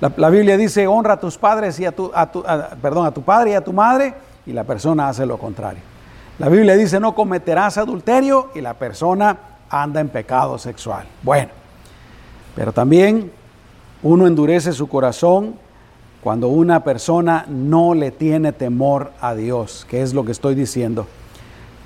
La, 0.00 0.30
Biblia 0.30 0.56
dice 0.56 0.86
honra 0.86 1.14
a 1.14 1.20
tus 1.20 1.36
padres 1.36 1.78
y 1.78 1.84
a 1.84 1.92
tu, 1.92 2.10
perdón, 2.80 3.04
a 3.04 3.10
tu 3.10 3.20
padre 3.20 3.50
y 3.50 3.54
a 3.54 3.62
tu 3.62 3.74
madre 3.74 4.14
y 4.46 4.54
la 4.54 4.64
persona 4.64 5.10
hace 5.10 5.26
lo 5.26 5.36
contrario. 5.36 5.82
La 6.38 6.48
Biblia 6.48 6.74
dice 6.76 6.98
no 6.98 7.14
cometerás 7.14 7.76
adulterio 7.76 8.48
y 8.54 8.62
la 8.62 8.72
persona 8.72 9.36
anda 9.68 10.00
en 10.00 10.08
pecado 10.08 10.56
sexual. 10.56 11.04
Bueno, 11.22 11.50
pero 12.56 12.72
también 12.72 13.30
uno 14.02 14.26
endurece 14.26 14.72
su 14.72 14.88
corazón 14.88 15.54
cuando 16.22 16.48
una 16.48 16.84
persona 16.84 17.46
no 17.48 17.94
le 17.94 18.10
tiene 18.10 18.52
temor 18.52 19.12
a 19.20 19.34
Dios, 19.34 19.86
que 19.88 20.02
es 20.02 20.14
lo 20.14 20.24
que 20.24 20.32
estoy 20.32 20.54
diciendo. 20.54 21.06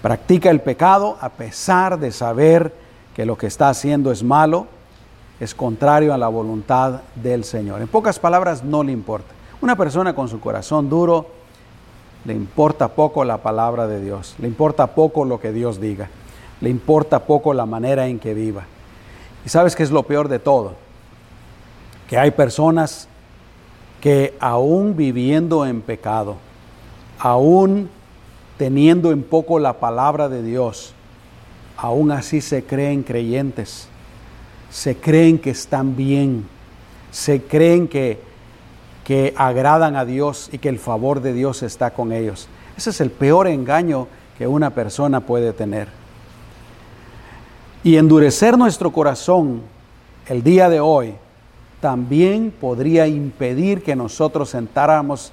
Practica 0.02 0.50
el 0.50 0.60
pecado 0.60 1.16
a 1.20 1.30
pesar 1.30 1.98
de 1.98 2.12
saber 2.12 2.74
que 3.14 3.26
lo 3.26 3.38
que 3.38 3.46
está 3.46 3.68
haciendo 3.68 4.10
es 4.12 4.22
malo, 4.22 4.66
es 5.40 5.54
contrario 5.54 6.12
a 6.14 6.18
la 6.18 6.28
voluntad 6.28 7.02
del 7.14 7.44
Señor. 7.44 7.80
En 7.80 7.88
pocas 7.88 8.18
palabras, 8.18 8.64
no 8.64 8.82
le 8.82 8.92
importa. 8.92 9.32
Una 9.60 9.76
persona 9.76 10.14
con 10.14 10.28
su 10.28 10.40
corazón 10.40 10.88
duro, 10.88 11.26
le 12.24 12.34
importa 12.34 12.88
poco 12.88 13.24
la 13.24 13.38
palabra 13.38 13.86
de 13.86 14.00
Dios, 14.00 14.34
le 14.38 14.48
importa 14.48 14.88
poco 14.88 15.24
lo 15.24 15.40
que 15.40 15.52
Dios 15.52 15.80
diga, 15.80 16.08
le 16.60 16.70
importa 16.70 17.24
poco 17.24 17.54
la 17.54 17.66
manera 17.66 18.06
en 18.06 18.18
que 18.18 18.34
viva. 18.34 18.64
Y 19.44 19.48
sabes 19.48 19.76
que 19.76 19.82
es 19.82 19.90
lo 19.90 20.04
peor 20.04 20.28
de 20.28 20.38
todo, 20.38 20.74
que 22.08 22.18
hay 22.18 22.30
personas 22.30 23.08
que 24.00 24.34
aún 24.38 24.96
viviendo 24.96 25.64
en 25.64 25.80
pecado, 25.80 26.36
aún 27.18 27.88
teniendo 28.58 29.12
en 29.12 29.22
poco 29.22 29.58
la 29.58 29.80
palabra 29.80 30.28
de 30.28 30.42
Dios, 30.42 30.92
aún 31.76 32.12
así 32.12 32.40
se 32.40 32.64
creen 32.64 33.02
creyentes, 33.02 33.88
se 34.70 34.96
creen 34.96 35.38
que 35.38 35.50
están 35.50 35.96
bien, 35.96 36.46
se 37.10 37.42
creen 37.42 37.88
que, 37.88 38.20
que 39.04 39.32
agradan 39.36 39.96
a 39.96 40.04
Dios 40.04 40.50
y 40.52 40.58
que 40.58 40.68
el 40.68 40.78
favor 40.78 41.22
de 41.22 41.32
Dios 41.32 41.62
está 41.62 41.92
con 41.92 42.12
ellos. 42.12 42.48
Ese 42.76 42.90
es 42.90 43.00
el 43.00 43.10
peor 43.10 43.46
engaño 43.46 44.08
que 44.36 44.46
una 44.46 44.70
persona 44.70 45.20
puede 45.20 45.52
tener. 45.52 45.88
Y 47.82 47.96
endurecer 47.96 48.58
nuestro 48.58 48.92
corazón 48.92 49.62
el 50.26 50.42
día 50.42 50.68
de 50.68 50.80
hoy 50.80 51.14
también 51.84 52.50
podría 52.50 53.06
impedir 53.06 53.82
que 53.82 53.94
nosotros 53.94 54.54
entráramos, 54.54 55.32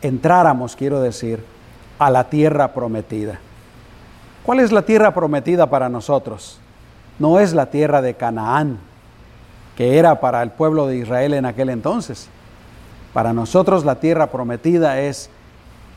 entráramos, 0.00 0.74
quiero 0.74 0.98
decir, 1.02 1.44
a 1.98 2.08
la 2.08 2.30
tierra 2.30 2.72
prometida. 2.72 3.38
¿Cuál 4.42 4.60
es 4.60 4.72
la 4.72 4.80
tierra 4.80 5.12
prometida 5.12 5.68
para 5.68 5.90
nosotros? 5.90 6.58
No 7.18 7.38
es 7.38 7.52
la 7.52 7.66
tierra 7.66 8.00
de 8.00 8.14
Canaán, 8.14 8.78
que 9.76 9.98
era 9.98 10.20
para 10.20 10.42
el 10.42 10.52
pueblo 10.52 10.86
de 10.86 10.96
Israel 10.96 11.34
en 11.34 11.44
aquel 11.44 11.68
entonces. 11.68 12.30
Para 13.12 13.34
nosotros 13.34 13.84
la 13.84 13.96
tierra 13.96 14.28
prometida 14.28 15.00
es 15.00 15.28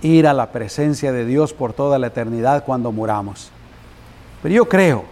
ir 0.02 0.28
a 0.28 0.34
la 0.34 0.52
presencia 0.52 1.14
de 1.14 1.26
Dios 1.26 1.54
por 1.54 1.72
toda 1.72 1.98
la 1.98 2.08
eternidad 2.08 2.66
cuando 2.66 2.92
muramos. 2.92 3.52
Pero 4.42 4.54
yo 4.54 4.66
creo 4.68 5.06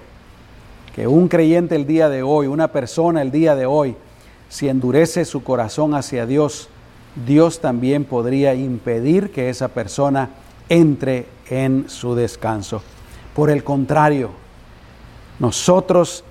que 0.94 1.08
un 1.08 1.30
creyente 1.30 1.78
el 1.78 1.88
día 1.88 2.10
de 2.10 2.24
hoy, 2.24 2.48
una 2.48 2.68
persona 2.74 3.22
el 3.22 3.32
día 3.32 3.56
de 3.56 3.66
hoy, 3.66 3.96
si 4.52 4.68
endurece 4.68 5.24
su 5.24 5.46
corazón 5.46 5.96
hacia 5.96 6.26
Dios, 6.26 6.68
Dios 7.26 7.62
también 7.62 8.04
podría 8.04 8.54
impedir 8.54 9.32
que 9.32 9.50
esa 9.50 9.70
persona 9.70 10.30
entre 10.68 11.26
en 11.50 11.90
su 11.90 12.16
descanso. 12.16 12.82
Por 13.34 13.50
el 13.50 13.64
contrario, 13.64 14.32
nosotros 15.40 16.26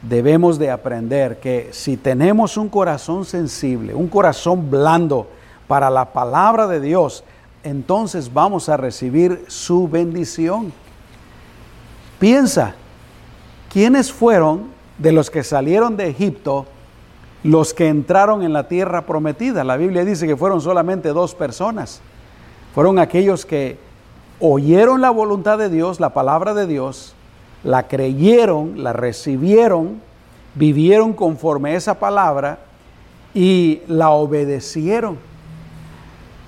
debemos 0.00 0.58
de 0.58 0.70
aprender 0.70 1.38
que 1.38 1.68
si 1.72 1.98
tenemos 1.98 2.56
un 2.56 2.70
corazón 2.70 3.26
sensible, 3.26 3.94
un 3.94 4.08
corazón 4.08 4.70
blando 4.70 5.28
para 5.68 5.90
la 5.90 6.14
palabra 6.14 6.66
de 6.66 6.80
Dios, 6.80 7.24
entonces 7.62 8.32
vamos 8.32 8.70
a 8.70 8.78
recibir 8.78 9.44
su 9.48 9.86
bendición. 9.86 10.72
Piensa, 12.18 12.74
¿quiénes 13.70 14.10
fueron 14.10 14.68
de 14.96 15.12
los 15.12 15.30
que 15.30 15.44
salieron 15.44 15.98
de 15.98 16.08
Egipto 16.08 16.64
los 17.46 17.74
que 17.74 17.86
entraron 17.86 18.42
en 18.42 18.52
la 18.52 18.66
tierra 18.66 19.06
prometida. 19.06 19.62
La 19.62 19.76
Biblia 19.76 20.04
dice 20.04 20.26
que 20.26 20.36
fueron 20.36 20.60
solamente 20.60 21.10
dos 21.10 21.34
personas. 21.34 22.00
Fueron 22.74 22.98
aquellos 22.98 23.46
que 23.46 23.78
oyeron 24.40 25.00
la 25.00 25.10
voluntad 25.10 25.56
de 25.56 25.70
Dios, 25.70 26.00
la 26.00 26.10
palabra 26.10 26.54
de 26.54 26.66
Dios, 26.66 27.14
la 27.62 27.84
creyeron, 27.86 28.82
la 28.82 28.92
recibieron, 28.92 30.00
vivieron 30.56 31.12
conforme 31.12 31.70
a 31.70 31.74
esa 31.76 32.00
palabra 32.00 32.58
y 33.32 33.80
la 33.86 34.10
obedecieron. 34.10 35.16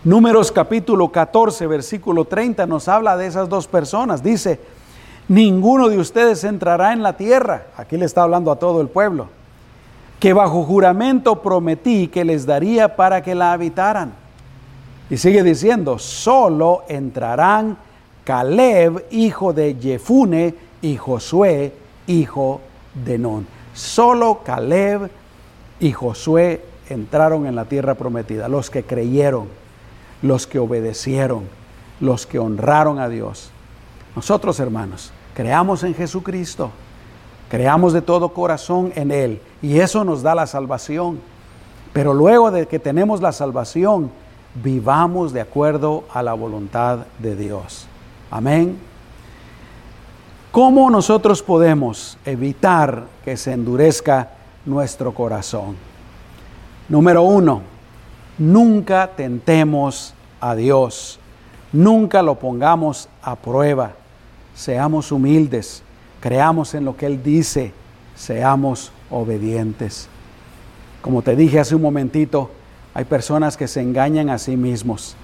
Números 0.02 0.50
capítulo 0.50 1.12
14, 1.12 1.66
versículo 1.68 2.24
30 2.24 2.66
nos 2.66 2.88
habla 2.88 3.16
de 3.16 3.26
esas 3.26 3.48
dos 3.48 3.68
personas. 3.68 4.22
Dice, 4.22 4.58
ninguno 5.28 5.88
de 5.88 5.98
ustedes 5.98 6.42
entrará 6.42 6.92
en 6.92 7.04
la 7.04 7.16
tierra. 7.16 7.68
Aquí 7.76 7.96
le 7.96 8.04
está 8.04 8.24
hablando 8.24 8.50
a 8.50 8.56
todo 8.56 8.80
el 8.80 8.88
pueblo 8.88 9.38
que 10.18 10.33
bajo 10.33 10.64
juramento 10.64 11.42
prometí 11.42 12.09
que 12.09 12.24
les 12.24 12.44
daría 12.44 12.96
para 12.96 13.22
que 13.22 13.35
la 13.35 13.52
habitaran. 13.52 14.12
Y 15.11 15.16
sigue 15.16 15.42
diciendo, 15.42 15.98
solo 15.98 16.83
entrarán 16.88 17.78
Caleb, 18.24 19.07
hijo 19.11 19.52
de 19.52 19.76
Jefune, 19.81 20.54
y 20.83 20.96
Josué, 20.96 21.72
hijo 22.07 22.61
de 22.94 23.18
Non. 23.18 23.46
Solo 23.74 24.42
Caleb 24.44 25.11
y 25.81 25.92
Josué 25.92 26.64
entraron 26.88 27.46
en 27.46 27.54
la 27.54 27.64
tierra 27.64 27.94
prometida, 27.94 28.48
los 28.48 28.70
que 28.70 28.83
creyeron, 28.83 29.48
los 30.22 30.46
que 30.46 30.59
obedecieron, 30.59 31.44
los 32.00 32.26
que 32.26 32.38
honraron 32.38 32.98
a 32.98 33.09
Dios. 33.09 33.50
Nosotros, 34.16 34.59
hermanos, 34.61 35.12
creamos 35.35 35.85
en 35.85 35.94
Jesucristo 35.94 36.70
Creamos 37.48 37.94
de 37.94 38.02
todo 38.02 38.30
corazón 38.30 38.92
en 38.94 39.11
Él 39.11 39.40
y 39.62 39.80
eso 39.80 40.04
nos 40.04 40.22
da 40.22 40.34
la 40.34 40.46
salvación. 40.46 41.20
Pero 41.92 42.12
luego 42.12 42.50
de 42.50 42.66
que 42.66 42.78
tenemos 42.78 43.22
la 43.22 43.32
salvación, 43.32 44.11
vivamos 44.62 45.32
de 45.32 45.40
acuerdo 45.40 46.04
a 46.12 46.22
la 46.22 46.34
voluntad 46.34 47.06
de 47.18 47.34
Dios. 47.34 47.87
Amén. 48.30 48.78
¿Cómo 50.52 50.90
nosotros 50.90 51.42
podemos 51.42 52.18
evitar 52.24 53.04
que 53.24 53.37
se 53.37 53.52
endurezca 53.52 54.30
nuestro 54.66 55.14
corazón? 55.14 55.76
Número 56.88 57.22
uno, 57.22 57.62
nunca 58.38 59.11
tentemos 59.14 60.14
a 60.40 60.54
Dios, 60.54 61.18
nunca 61.72 62.22
lo 62.22 62.37
pongamos 62.37 63.08
a 63.22 63.37
prueba, 63.37 63.92
seamos 64.54 65.12
humildes 65.12 65.82
creamos 66.20 66.74
en 66.74 66.85
lo 66.85 66.96
que 66.96 67.07
Él 67.07 67.22
dice, 67.22 67.72
seamos 68.16 68.92
obedientes. 69.11 70.09
Como 71.00 71.22
te 71.22 71.37
dije 71.37 71.61
hace 71.61 71.74
un 71.74 71.83
momentito, 71.83 72.50
hay 72.94 73.04
personas 73.04 73.57
que 73.57 73.68
se 73.68 73.81
engañan 73.81 74.31
a 74.31 74.38
sí 74.38 74.57
mismos, 74.57 75.16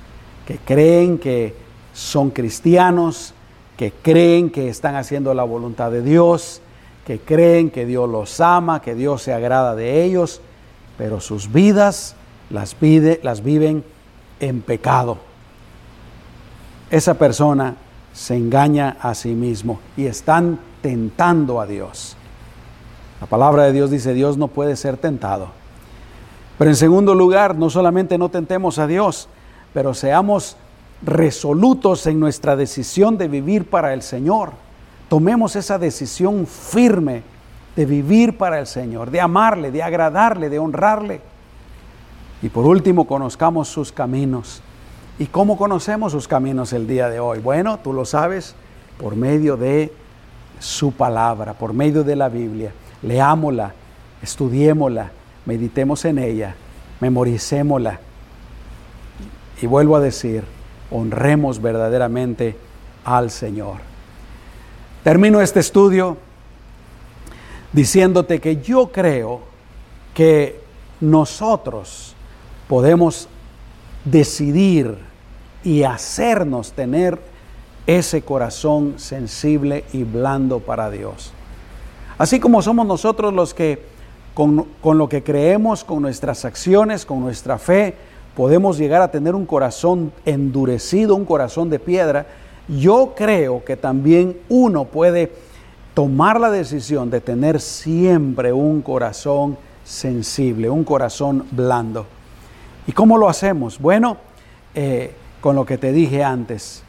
que 0.47 0.59
creen 0.59 1.19
que 1.19 1.55
son 1.93 2.31
cristianos, 2.31 3.35
que 3.77 3.93
creen 3.93 4.51
que 4.51 4.69
están 4.69 4.95
haciendo 4.95 5.35
la 5.35 5.45
voluntad 5.45 5.91
de 5.91 6.03
Dios, 6.03 6.61
que 7.07 7.19
creen 7.19 7.71
que 7.71 7.87
Dios 7.87 8.09
los 8.09 8.41
ama, 8.41 8.81
que 8.81 8.95
Dios 8.95 9.23
se 9.23 9.33
agrada 9.33 9.75
de 9.75 10.05
ellos, 10.05 10.41
pero 10.97 11.21
sus 11.21 11.53
vidas 11.53 12.15
las, 12.51 12.77
las 13.23 13.43
viven 13.43 13.85
en 14.41 14.61
pecado. 14.63 15.19
Esa 16.91 17.15
persona 17.15 17.77
se 18.13 18.37
engaña 18.37 18.97
a 19.01 19.15
sí 19.15 19.31
mismo 19.31 19.81
y 19.97 20.07
están 20.07 20.61
tentando 20.85 21.63
a 21.63 21.67
Dios. 21.67 22.15
La 23.19 23.27
palabra 23.27 23.63
de 23.63 23.73
Dios 23.73 23.91
dice, 23.91 24.13
Dios 24.13 24.37
no 24.37 24.49
puede 24.49 24.77
ser 24.77 24.99
tentado. 24.99 25.49
Pero 26.59 26.71
en 26.71 26.77
segundo 26.77 27.15
lugar, 27.15 27.57
no 27.57 27.71
solamente 27.71 28.19
no 28.19 28.29
tentemos 28.29 28.79
a 28.79 28.87
Dios, 28.87 29.31
pero 29.73 29.95
seamos 29.95 30.59
resolutos 31.01 32.07
en 32.07 32.21
nuestra 32.21 32.55
decisión 32.55 33.17
de 33.17 33.29
vivir 33.29 33.65
para 33.71 33.95
el 33.95 34.03
Señor. 34.03 34.51
Tomemos 35.09 35.57
esa 35.57 35.79
decisión 35.79 36.47
firme 36.47 37.23
de 37.77 37.87
vivir 37.87 38.37
para 38.37 38.61
el 38.61 38.67
Señor, 38.67 39.11
de 39.11 39.23
amarle, 39.23 39.71
de 39.71 39.83
agradarle, 39.83 40.51
de 40.51 40.59
honrarle. 40.59 41.23
Y 42.43 42.51
por 42.51 42.67
último, 42.67 43.07
conozcamos 43.07 43.69
sus 43.69 43.91
caminos. 43.91 44.61
¿Y 45.19 45.29
cómo 45.29 45.57
conocemos 45.57 46.13
sus 46.13 46.29
caminos 46.29 46.75
el 46.75 46.87
día 46.87 47.09
de 47.09 47.21
hoy? 47.21 47.39
Bueno, 47.39 47.79
tú 47.79 47.95
lo 47.95 48.05
sabes, 48.05 48.55
por 48.99 49.17
medio 49.17 49.57
de 49.57 50.04
su 50.65 50.93
palabra, 50.93 51.53
por 51.53 51.73
medio 51.73 52.03
de 52.03 52.17
la 52.17 52.29
Biblia. 52.29 52.73
Leámosla, 53.03 53.75
estudiémosla, 54.23 55.11
meditemos 55.45 56.05
en 56.07 56.19
ella, 56.19 56.55
memoricémosla. 57.01 58.01
Y 59.61 59.67
vuelvo 59.67 59.97
a 59.97 60.01
decir, 60.01 60.45
honremos 60.91 61.61
verdaderamente 61.61 62.57
al 63.05 63.31
Señor. 63.31 63.77
Termino 65.03 65.43
este 65.43 65.61
estudio 65.61 66.17
diciéndote 67.73 68.41
que 68.41 68.63
yo 68.63 68.91
creo 68.91 69.43
que 70.15 70.61
nosotros 71.01 72.15
podemos 72.69 73.29
decidir 74.05 74.97
y 75.63 75.83
hacernos 75.83 76.73
tener 76.73 77.34
ese 77.87 78.23
corazón 78.23 78.95
sensible 78.97 79.85
y 79.93 80.05
blando 80.05 80.61
para 80.61 80.91
Dios. 80.91 81.33
Así 82.19 82.41
como 82.41 82.63
somos 82.63 82.87
nosotros 82.87 83.33
los 83.33 83.55
que 83.55 83.83
con, 84.35 84.67
con, 84.81 84.99
lo 84.99 85.09
que 85.09 85.23
creemos, 85.23 85.85
con 85.85 86.03
nuestras 86.03 86.45
acciones, 86.45 87.05
con 87.05 87.21
nuestra 87.21 87.59
fe, 87.59 87.95
podemos 88.37 88.79
llegar 88.79 89.03
a 89.03 89.11
tener 89.11 89.35
un 89.35 89.47
corazón 89.47 90.13
endurecido, 90.25 91.15
un 91.15 91.25
corazón 91.25 91.71
de 91.71 91.79
piedra, 91.79 92.27
yo 92.69 93.15
creo 93.17 93.65
que 93.65 93.77
también 93.77 94.39
uno 94.49 94.87
puede 94.87 95.33
tomar 95.93 96.41
la 96.41 96.51
decisión 96.51 97.11
de 97.11 97.21
tener 97.21 97.61
siempre 97.61 98.53
un 98.53 98.83
corazón 98.83 99.57
sensible, 99.85 100.71
un 100.71 100.85
corazón 100.85 101.47
blando. 101.51 102.07
¿Y 102.87 102.93
cómo 102.93 103.19
lo 103.19 103.29
hacemos? 103.29 103.79
Bueno, 103.79 104.17
eh, 104.75 105.15
con 105.41 105.57
lo 105.57 105.65
que 105.65 105.79
te 105.79 105.93
dije 105.93 106.25
antes, 106.25 106.84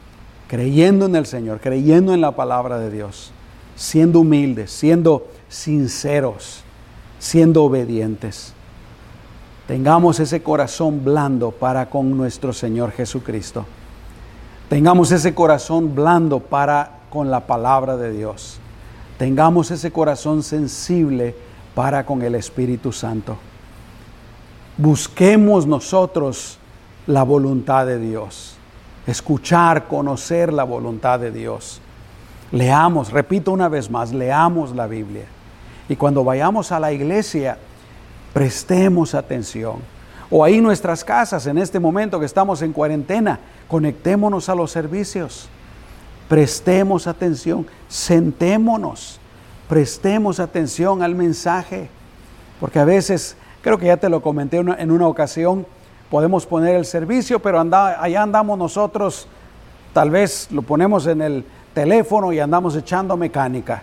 creyendo 0.48 1.06
en 1.06 1.16
el 1.16 1.26
Señor, 1.26 1.60
creyendo 1.60 2.14
en 2.14 2.20
la 2.20 2.32
palabra 2.32 2.78
de 2.78 2.90
Dios, 2.90 3.32
siendo 3.74 4.20
humildes, 4.20 4.70
siendo 4.70 5.26
sinceros, 5.48 6.62
siendo 7.18 7.64
obedientes. 7.64 8.52
Tengamos 9.66 10.20
ese 10.20 10.42
corazón 10.42 11.04
blando 11.04 11.50
para 11.50 11.90
con 11.90 12.16
nuestro 12.16 12.52
Señor 12.52 12.92
Jesucristo. 12.92 13.66
Tengamos 14.68 15.10
ese 15.10 15.34
corazón 15.34 15.94
blando 15.94 16.40
para 16.40 17.00
con 17.10 17.30
la 17.30 17.46
palabra 17.46 17.96
de 17.96 18.12
Dios. 18.12 18.58
Tengamos 19.18 19.70
ese 19.70 19.90
corazón 19.90 20.42
sensible 20.42 21.34
para 21.74 22.06
con 22.06 22.22
el 22.22 22.34
Espíritu 22.34 22.92
Santo. 22.92 23.36
Busquemos 24.76 25.66
nosotros 25.66 26.58
la 27.06 27.22
voluntad 27.22 27.86
de 27.86 27.98
Dios. 27.98 28.55
Escuchar, 29.06 29.86
conocer 29.86 30.52
la 30.52 30.64
voluntad 30.64 31.20
de 31.20 31.30
Dios. 31.30 31.80
Leamos, 32.52 33.12
repito 33.12 33.52
una 33.52 33.68
vez 33.68 33.90
más, 33.90 34.12
leamos 34.12 34.74
la 34.74 34.86
Biblia. 34.86 35.24
Y 35.88 35.96
cuando 35.96 36.24
vayamos 36.24 36.72
a 36.72 36.80
la 36.80 36.92
iglesia, 36.92 37.58
prestemos 38.32 39.14
atención. 39.14 39.76
O 40.30 40.44
ahí 40.44 40.60
nuestras 40.60 41.04
casas, 41.04 41.46
en 41.46 41.58
este 41.58 41.78
momento 41.78 42.18
que 42.18 42.26
estamos 42.26 42.62
en 42.62 42.72
cuarentena, 42.72 43.38
conectémonos 43.68 44.48
a 44.48 44.54
los 44.54 44.72
servicios. 44.72 45.48
Prestemos 46.28 47.06
atención, 47.06 47.66
sentémonos, 47.88 49.20
prestemos 49.68 50.40
atención 50.40 51.02
al 51.02 51.14
mensaje. 51.14 51.88
Porque 52.58 52.80
a 52.80 52.84
veces, 52.84 53.36
creo 53.62 53.78
que 53.78 53.86
ya 53.86 53.96
te 53.96 54.08
lo 54.08 54.20
comenté 54.20 54.56
en 54.56 54.90
una 54.90 55.06
ocasión, 55.06 55.64
podemos 56.10 56.46
poner 56.46 56.76
el 56.76 56.84
servicio, 56.84 57.40
pero 57.40 57.60
allá 57.60 58.22
andamos 58.22 58.58
nosotros, 58.58 59.26
tal 59.92 60.10
vez 60.10 60.48
lo 60.50 60.62
ponemos 60.62 61.06
en 61.06 61.22
el 61.22 61.44
teléfono 61.74 62.32
y 62.32 62.40
andamos 62.40 62.76
echando 62.76 63.16
mecánica. 63.16 63.82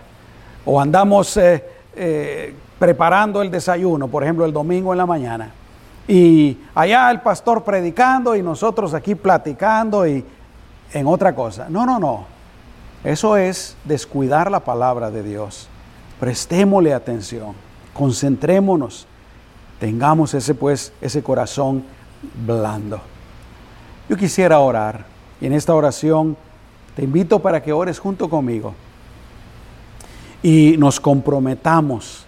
O 0.64 0.80
andamos 0.80 1.36
eh, 1.36 1.64
eh, 1.94 2.54
preparando 2.78 3.42
el 3.42 3.50
desayuno, 3.50 4.08
por 4.08 4.22
ejemplo, 4.22 4.44
el 4.44 4.52
domingo 4.52 4.92
en 4.92 4.98
la 4.98 5.06
mañana. 5.06 5.50
Y 6.08 6.58
allá 6.74 7.10
el 7.10 7.20
pastor 7.20 7.64
predicando 7.64 8.34
y 8.34 8.42
nosotros 8.42 8.94
aquí 8.94 9.14
platicando 9.14 10.06
y 10.06 10.24
en 10.92 11.06
otra 11.06 11.34
cosa. 11.34 11.66
No, 11.68 11.86
no, 11.86 11.98
no. 11.98 12.26
Eso 13.04 13.36
es 13.36 13.76
descuidar 13.84 14.50
la 14.50 14.60
palabra 14.60 15.10
de 15.10 15.22
Dios. 15.22 15.68
Prestémosle 16.18 16.94
atención, 16.94 17.52
concentrémonos, 17.92 19.06
tengamos 19.78 20.32
ese 20.32 20.54
pues 20.54 20.92
ese 21.00 21.22
corazón 21.22 21.84
blando. 22.46 23.00
Yo 24.08 24.16
quisiera 24.16 24.58
orar 24.58 25.06
y 25.40 25.46
en 25.46 25.52
esta 25.52 25.74
oración 25.74 26.36
te 26.94 27.04
invito 27.04 27.40
para 27.40 27.62
que 27.62 27.72
ores 27.72 27.98
junto 27.98 28.28
conmigo 28.28 28.74
y 30.42 30.76
nos 30.78 31.00
comprometamos 31.00 32.26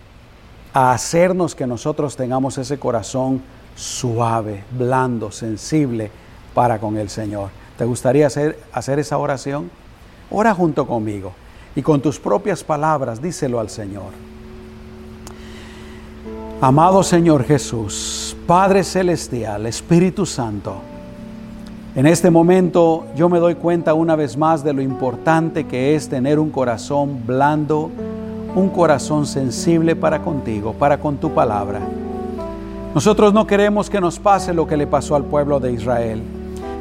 a 0.73 0.93
hacernos 0.93 1.55
que 1.55 1.67
nosotros 1.67 2.17
tengamos 2.17 2.59
ese 2.59 2.79
corazón 2.79 3.43
suave, 3.75 4.65
blando, 4.71 5.31
sensible 5.31 6.11
para 6.55 6.79
con 6.79 6.97
el 6.97 7.11
Señor. 7.11 7.51
¿Te 7.77 7.85
gustaría 7.85 8.27
hacer, 8.27 8.59
hacer 8.73 8.99
esa 8.99 9.19
oración? 9.19 9.71
Ora 10.31 10.55
junto 10.55 10.87
conmigo 10.87 11.33
y 11.75 11.83
con 11.83 12.01
tus 12.01 12.19
propias 12.19 12.65
palabras 12.65 13.21
díselo 13.21 13.61
al 13.61 13.69
Señor. 13.69 14.26
Amado 16.59 17.03
Señor 17.03 17.45
Jesús, 17.45 18.35
Padre 18.47 18.83
Celestial, 18.83 19.67
Espíritu 19.67 20.25
Santo, 20.25 20.77
en 21.95 22.07
este 22.07 22.31
momento 22.31 23.05
yo 23.15 23.29
me 23.29 23.39
doy 23.39 23.57
cuenta 23.57 23.93
una 23.93 24.17
vez 24.17 24.39
más 24.39 24.65
de 24.65 24.73
lo 24.73 24.81
importante 24.81 25.67
que 25.67 25.95
es 25.95 26.09
tener 26.09 26.39
un 26.39 26.49
corazón 26.49 27.27
blando, 27.27 27.91
un 28.55 28.71
corazón 28.71 29.27
sensible 29.27 29.97
para 29.97 30.23
contigo, 30.23 30.73
para 30.73 30.99
con 30.99 31.19
tu 31.19 31.35
palabra. 31.35 31.81
Nosotros 32.95 33.35
no 33.35 33.47
queremos 33.47 33.91
que 33.91 34.01
nos 34.01 34.19
pase 34.19 34.55
lo 34.55 34.67
que 34.67 34.79
le 34.79 34.87
pasó 34.87 35.15
al 35.15 35.25
pueblo 35.25 35.61
de 35.61 35.73
Israel, 35.73 36.23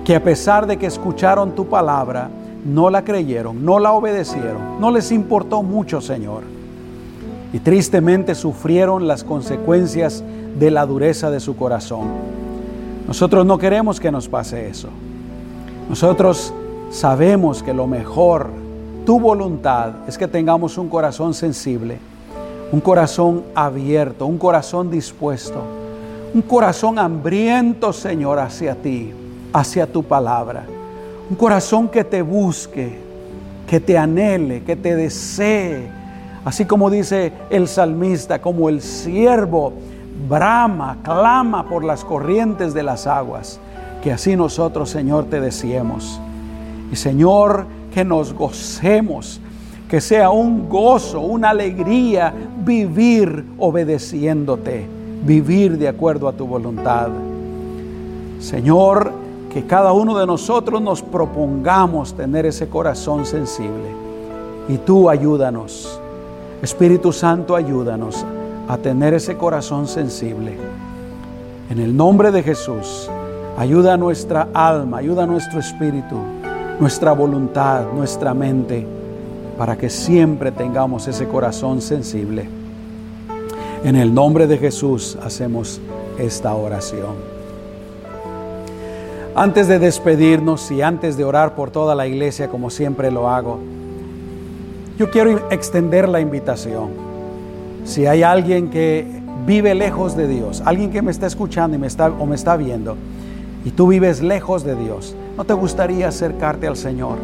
que 0.06 0.16
a 0.16 0.24
pesar 0.24 0.68
de 0.68 0.78
que 0.78 0.86
escucharon 0.86 1.54
tu 1.54 1.68
palabra, 1.68 2.30
no 2.64 2.90
la 2.90 3.04
creyeron, 3.04 3.66
no 3.66 3.80
la 3.80 3.92
obedecieron, 3.92 4.80
no 4.80 4.90
les 4.90 5.12
importó 5.12 5.64
mucho, 5.64 6.00
Señor. 6.00 6.55
Y 7.56 7.60
tristemente 7.60 8.36
sufrieron 8.36 9.08
las 9.08 9.24
consecuencias 9.24 10.26
de 10.60 10.72
la 10.72 10.86
dureza 10.86 11.32
de 11.32 11.40
su 11.40 11.56
corazón. 11.56 12.02
Nosotros 13.08 13.46
no 13.46 13.58
queremos 13.58 14.02
que 14.02 14.12
nos 14.12 14.28
pase 14.28 14.68
eso. 14.68 14.90
Nosotros 15.88 16.54
sabemos 16.90 17.64
que 17.64 17.74
lo 17.74 17.88
mejor 17.88 18.50
tu 19.06 19.22
voluntad 19.22 19.94
es 20.06 20.18
que 20.18 20.28
tengamos 20.28 20.78
un 20.78 20.90
corazón 20.90 21.34
sensible, 21.34 21.98
un 22.74 22.82
corazón 22.82 23.44
abierto, 23.56 24.26
un 24.26 24.38
corazón 24.38 24.92
dispuesto, 24.92 25.64
un 26.34 26.42
corazón 26.42 27.00
hambriento, 27.00 27.94
Señor, 27.94 28.38
hacia 28.38 28.76
ti, 28.76 29.14
hacia 29.54 29.88
tu 29.88 30.04
palabra. 30.04 30.66
Un 31.30 31.38
corazón 31.38 31.88
que 31.88 32.04
te 32.04 32.22
busque, 32.22 32.98
que 33.66 33.80
te 33.80 33.98
anhele, 33.98 34.62
que 34.64 34.76
te 34.76 34.94
desee. 34.94 36.04
Así 36.46 36.66
como 36.66 36.92
dice 36.92 37.34
el 37.50 37.68
salmista, 37.68 38.40
como 38.40 38.70
el 38.70 38.82
siervo 38.82 39.74
brama, 40.30 40.98
clama 41.04 41.68
por 41.68 41.84
las 41.84 42.06
corrientes 42.06 42.76
de 42.76 42.84
las 42.84 43.08
aguas. 43.08 43.60
Que 44.04 44.14
así 44.14 44.36
nosotros, 44.36 44.92
Señor, 44.92 45.26
te 45.26 45.42
deseemos. 45.42 46.22
Y 46.92 46.96
Señor, 46.96 47.66
que 47.92 48.06
nos 48.06 48.32
gocemos, 48.34 49.42
que 49.90 50.00
sea 50.00 50.30
un 50.30 50.70
gozo, 50.70 51.20
una 51.22 51.50
alegría 51.50 52.32
vivir 52.64 53.44
obedeciéndote, 53.58 54.86
vivir 55.24 55.80
de 55.80 55.88
acuerdo 55.88 56.28
a 56.28 56.34
tu 56.34 56.46
voluntad. 56.46 57.08
Señor, 58.40 59.12
que 59.52 59.66
cada 59.66 59.94
uno 59.94 60.16
de 60.16 60.28
nosotros 60.28 60.80
nos 60.80 61.02
propongamos 61.02 62.14
tener 62.14 62.46
ese 62.46 62.70
corazón 62.70 63.26
sensible. 63.26 63.90
Y 64.70 64.78
tú 64.78 65.10
ayúdanos, 65.10 66.00
Espíritu 66.66 67.14
Santo, 67.14 67.56
ayúdanos 67.56 68.26
a 68.68 68.78
tener 68.78 69.14
ese 69.14 69.38
corazón 69.38 69.88
sensible. 69.88 70.58
En 71.70 71.78
el 71.78 71.96
nombre 71.96 72.32
de 72.32 72.42
Jesús, 72.42 73.08
ayuda 73.56 73.94
a 73.94 73.98
nuestra 73.98 74.48
alma, 74.52 74.98
ayuda 74.98 75.26
a 75.26 75.28
nuestro 75.28 75.60
espíritu 75.60 76.16
nuestra 76.80 77.14
voluntad, 77.14 77.86
nuestra 77.94 78.34
mente, 78.34 78.86
para 79.60 79.78
que 79.78 79.92
siempre 79.92 80.52
tengamos 80.52 81.08
ese 81.08 81.28
corazón 81.28 81.82
sensible. 81.82 82.50
En 83.84 83.96
el 83.96 84.12
nombre 84.12 84.48
de 84.48 84.58
Jesús 84.58 85.18
hacemos 85.24 85.80
esta 86.18 86.56
oración. 86.56 87.14
Antes 89.36 89.68
de 89.68 89.78
despedirnos 89.78 90.72
y 90.72 90.82
antes 90.82 91.16
de 91.16 91.26
orar 91.26 91.54
por 91.54 91.70
toda 91.70 91.94
la 91.94 92.08
iglesia 92.08 92.48
como 92.48 92.72
siempre 92.72 93.12
lo 93.12 93.30
hago, 93.30 93.60
yo 94.98 95.10
quiero 95.12 95.50
extender 95.52 96.08
la 96.08 96.20
invitación. 96.20 96.90
Si 97.84 98.06
hay 98.06 98.24
alguien 98.24 98.70
que 98.70 99.06
vive 99.46 99.76
lejos 99.76 100.16
de 100.16 100.28
Dios, 100.28 100.62
alguien 100.66 100.92
que 100.92 101.02
me 101.02 101.12
está 101.12 101.28
escuchando 101.28 101.76
y 101.76 101.80
me 101.80 101.88
está, 101.88 102.08
o 102.10 102.26
me 102.26 102.36
está 102.36 102.56
viendo, 102.58 102.96
y 103.64 103.72
tú 103.72 103.88
vives 103.88 104.22
lejos 104.22 104.64
de 104.64 104.76
Dios, 104.76 105.16
¿no 105.38 105.44
te 105.44 105.54
gustaría 105.54 106.08
acercarte 106.08 106.68
al 106.68 106.78
Señor? 106.78 107.18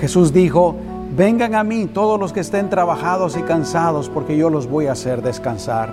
Jesús 0.00 0.32
dijo, 0.32 0.74
vengan 1.16 1.54
a 1.54 1.62
mí 1.62 1.86
todos 1.86 2.18
los 2.18 2.32
que 2.32 2.40
estén 2.40 2.68
trabajados 2.68 3.36
y 3.36 3.42
cansados, 3.42 4.08
porque 4.08 4.36
yo 4.36 4.50
los 4.50 4.66
voy 4.66 4.86
a 4.86 4.92
hacer 4.92 5.22
descansar. 5.22 5.92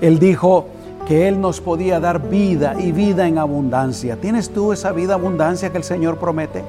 Él 0.00 0.18
dijo, 0.18 0.66
que 1.06 1.28
Él 1.28 1.40
nos 1.40 1.60
podía 1.60 2.00
dar 2.00 2.28
vida 2.28 2.76
y 2.78 2.92
vida 2.92 3.26
en 3.26 3.38
abundancia. 3.38 4.16
¿Tienes 4.16 4.50
tú 4.50 4.72
esa 4.72 4.92
vida 4.92 5.14
abundancia 5.14 5.70
que 5.70 5.78
el 5.78 5.84
Señor 5.84 6.18
promete? 6.18 6.62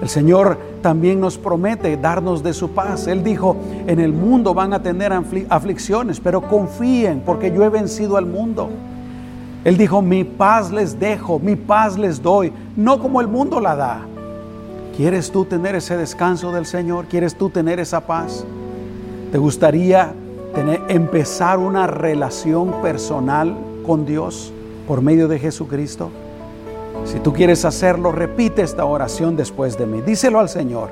El 0.00 0.08
Señor 0.08 0.56
también 0.80 1.20
nos 1.20 1.36
promete 1.36 1.96
darnos 1.96 2.42
de 2.42 2.54
su 2.54 2.70
paz. 2.70 3.06
Él 3.06 3.22
dijo, 3.22 3.56
en 3.86 4.00
el 4.00 4.12
mundo 4.12 4.54
van 4.54 4.72
a 4.72 4.82
tener 4.82 5.12
aflicciones, 5.12 6.20
pero 6.20 6.40
confíen 6.40 7.22
porque 7.24 7.52
yo 7.52 7.64
he 7.64 7.68
vencido 7.68 8.16
al 8.16 8.24
mundo. 8.24 8.70
Él 9.62 9.76
dijo, 9.76 10.00
mi 10.00 10.24
paz 10.24 10.72
les 10.72 10.98
dejo, 10.98 11.38
mi 11.38 11.54
paz 11.54 11.98
les 11.98 12.22
doy, 12.22 12.50
no 12.76 12.98
como 12.98 13.20
el 13.20 13.28
mundo 13.28 13.60
la 13.60 13.76
da. 13.76 14.00
¿Quieres 14.96 15.30
tú 15.30 15.44
tener 15.44 15.74
ese 15.74 15.98
descanso 15.98 16.50
del 16.50 16.64
Señor? 16.64 17.06
¿Quieres 17.06 17.36
tú 17.36 17.50
tener 17.50 17.78
esa 17.78 18.00
paz? 18.00 18.44
¿Te 19.30 19.36
gustaría 19.38 20.14
empezar 20.88 21.58
una 21.58 21.86
relación 21.86 22.80
personal 22.80 23.54
con 23.86 24.06
Dios 24.06 24.50
por 24.88 25.02
medio 25.02 25.28
de 25.28 25.38
Jesucristo? 25.38 26.10
Si 27.04 27.18
tú 27.20 27.32
quieres 27.32 27.64
hacerlo, 27.64 28.12
repite 28.12 28.62
esta 28.62 28.84
oración 28.84 29.36
después 29.36 29.76
de 29.78 29.86
mí. 29.86 30.00
Díselo 30.00 30.38
al 30.38 30.48
Señor. 30.48 30.90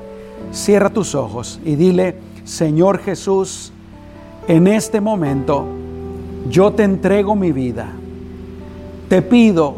Cierra 0.51 0.89
tus 0.89 1.15
ojos 1.15 1.59
y 1.63 1.75
dile, 1.75 2.15
Señor 2.43 2.99
Jesús, 2.99 3.71
en 4.47 4.67
este 4.67 4.99
momento 4.99 5.65
yo 6.49 6.71
te 6.71 6.83
entrego 6.83 7.35
mi 7.35 7.51
vida. 7.51 7.87
Te 9.07 9.21
pido 9.21 9.75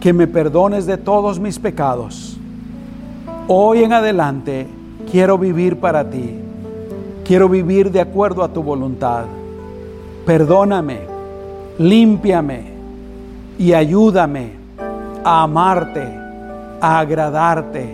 que 0.00 0.12
me 0.12 0.26
perdones 0.26 0.86
de 0.86 0.96
todos 0.96 1.40
mis 1.40 1.58
pecados. 1.58 2.36
Hoy 3.48 3.82
en 3.82 3.92
adelante 3.92 4.66
quiero 5.10 5.38
vivir 5.38 5.78
para 5.78 6.08
ti. 6.08 6.34
Quiero 7.24 7.48
vivir 7.48 7.90
de 7.90 8.00
acuerdo 8.00 8.44
a 8.44 8.52
tu 8.52 8.62
voluntad. 8.62 9.24
Perdóname, 10.26 11.00
límpiame 11.78 12.72
y 13.58 13.72
ayúdame 13.72 14.63
a 15.24 15.42
amarte, 15.42 16.06
a 16.80 17.00
agradarte, 17.00 17.88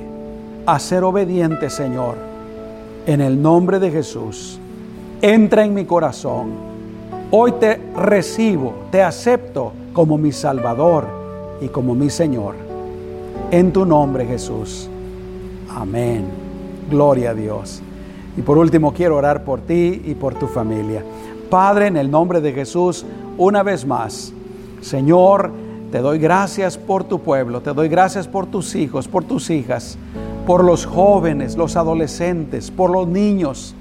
a 0.66 0.78
ser 0.78 1.04
obediente, 1.04 1.70
Señor. 1.70 2.16
En 3.06 3.20
el 3.20 3.40
nombre 3.40 3.78
de 3.78 3.90
Jesús, 3.90 4.58
entra 5.22 5.64
en 5.64 5.72
mi 5.72 5.84
corazón. 5.84 6.50
Hoy 7.30 7.52
te 7.52 7.80
recibo, 7.96 8.74
te 8.90 9.02
acepto 9.02 9.72
como 9.92 10.18
mi 10.18 10.32
Salvador 10.32 11.06
y 11.60 11.68
como 11.68 11.94
mi 11.94 12.10
Señor. 12.10 12.56
En 13.50 13.72
tu 13.72 13.86
nombre, 13.86 14.26
Jesús. 14.26 14.88
Amén. 15.74 16.24
Gloria 16.90 17.30
a 17.30 17.34
Dios. 17.34 17.80
Y 18.36 18.42
por 18.42 18.58
último, 18.58 18.92
quiero 18.92 19.16
orar 19.16 19.44
por 19.44 19.60
ti 19.60 20.02
y 20.04 20.14
por 20.14 20.34
tu 20.34 20.46
familia. 20.46 21.04
Padre, 21.48 21.86
en 21.86 21.96
el 21.96 22.10
nombre 22.10 22.40
de 22.40 22.52
Jesús, 22.52 23.04
una 23.38 23.62
vez 23.62 23.86
más, 23.86 24.32
Señor, 24.80 25.50
te 25.91 25.99
doy 25.99 26.18
gracias 26.18 26.78
por 26.78 27.03
tu 27.05 27.20
pueblo, 27.20 27.61
te 27.61 27.72
doy 27.72 27.88
gracias 27.88 28.28
por 28.28 28.47
tus 28.47 28.74
hijos, 28.76 29.09
por 29.09 29.24
tus 29.24 29.51
hijas, 29.51 29.99
por 30.47 30.62
los 30.62 30.86
jóvenes, 30.86 31.57
los 31.57 31.74
adolescentes, 31.76 32.70
por 32.70 32.91
los 32.91 33.09
niños. 33.09 33.74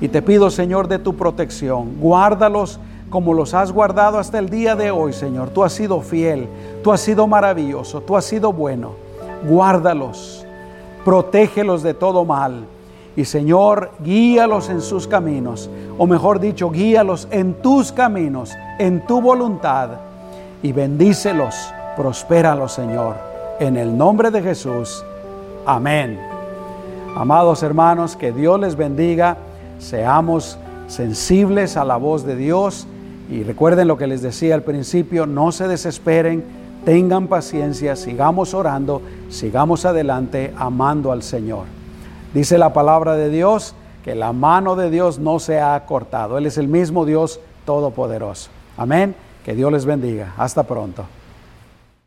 Y 0.00 0.08
te 0.08 0.22
pido, 0.22 0.50
Señor, 0.50 0.88
de 0.88 0.98
tu 0.98 1.14
protección. 1.14 2.00
Guárdalos 2.00 2.80
como 3.10 3.34
los 3.34 3.52
has 3.52 3.70
guardado 3.70 4.18
hasta 4.18 4.38
el 4.38 4.48
día 4.48 4.74
de 4.74 4.90
hoy, 4.90 5.12
Señor. 5.12 5.50
Tú 5.50 5.62
has 5.62 5.74
sido 5.74 6.00
fiel, 6.00 6.48
tú 6.82 6.90
has 6.90 7.02
sido 7.02 7.26
maravilloso, 7.26 8.00
tú 8.00 8.16
has 8.16 8.24
sido 8.24 8.52
bueno. 8.52 8.92
Guárdalos, 9.46 10.46
protégelos 11.04 11.82
de 11.82 11.92
todo 11.92 12.24
mal. 12.24 12.64
Y 13.14 13.26
Señor, 13.26 13.90
guíalos 14.02 14.70
en 14.70 14.80
sus 14.80 15.06
caminos, 15.06 15.68
o 15.98 16.06
mejor 16.06 16.40
dicho, 16.40 16.70
guíalos 16.70 17.28
en 17.30 17.52
tus 17.60 17.92
caminos, 17.92 18.52
en 18.78 19.06
tu 19.06 19.20
voluntad, 19.20 19.90
y 20.62 20.72
bendícelos, 20.72 21.54
prospéralos, 21.96 22.72
Señor, 22.72 23.16
en 23.60 23.76
el 23.76 23.96
nombre 23.96 24.30
de 24.30 24.42
Jesús. 24.42 25.04
Amén. 25.66 26.18
Amados 27.16 27.62
hermanos, 27.62 28.16
que 28.16 28.32
Dios 28.32 28.58
les 28.58 28.76
bendiga, 28.76 29.36
seamos 29.78 30.58
sensibles 30.86 31.76
a 31.76 31.84
la 31.84 31.96
voz 31.96 32.24
de 32.24 32.36
Dios 32.36 32.86
y 33.30 33.42
recuerden 33.42 33.88
lo 33.88 33.96
que 33.96 34.06
les 34.06 34.22
decía 34.22 34.54
al 34.54 34.62
principio, 34.62 35.26
no 35.26 35.52
se 35.52 35.68
desesperen, 35.68 36.44
tengan 36.84 37.28
paciencia, 37.28 37.96
sigamos 37.96 38.54
orando, 38.54 39.02
sigamos 39.28 39.84
adelante 39.84 40.52
amando 40.56 41.12
al 41.12 41.22
Señor. 41.22 41.64
Dice 42.34 42.58
la 42.58 42.72
palabra 42.72 43.14
de 43.14 43.28
Dios 43.28 43.74
que 44.04 44.14
la 44.14 44.32
mano 44.32 44.74
de 44.74 44.90
Dios 44.90 45.18
no 45.18 45.38
se 45.38 45.60
ha 45.60 45.84
cortado. 45.86 46.38
Él 46.38 46.46
es 46.46 46.58
el 46.58 46.68
mismo 46.68 47.04
Dios 47.04 47.40
todopoderoso. 47.64 48.50
Amén. 48.76 49.14
Que 49.44 49.54
Dios 49.54 49.72
les 49.72 49.84
bendiga. 49.84 50.34
Hasta 50.36 50.62
pronto. 50.62 51.06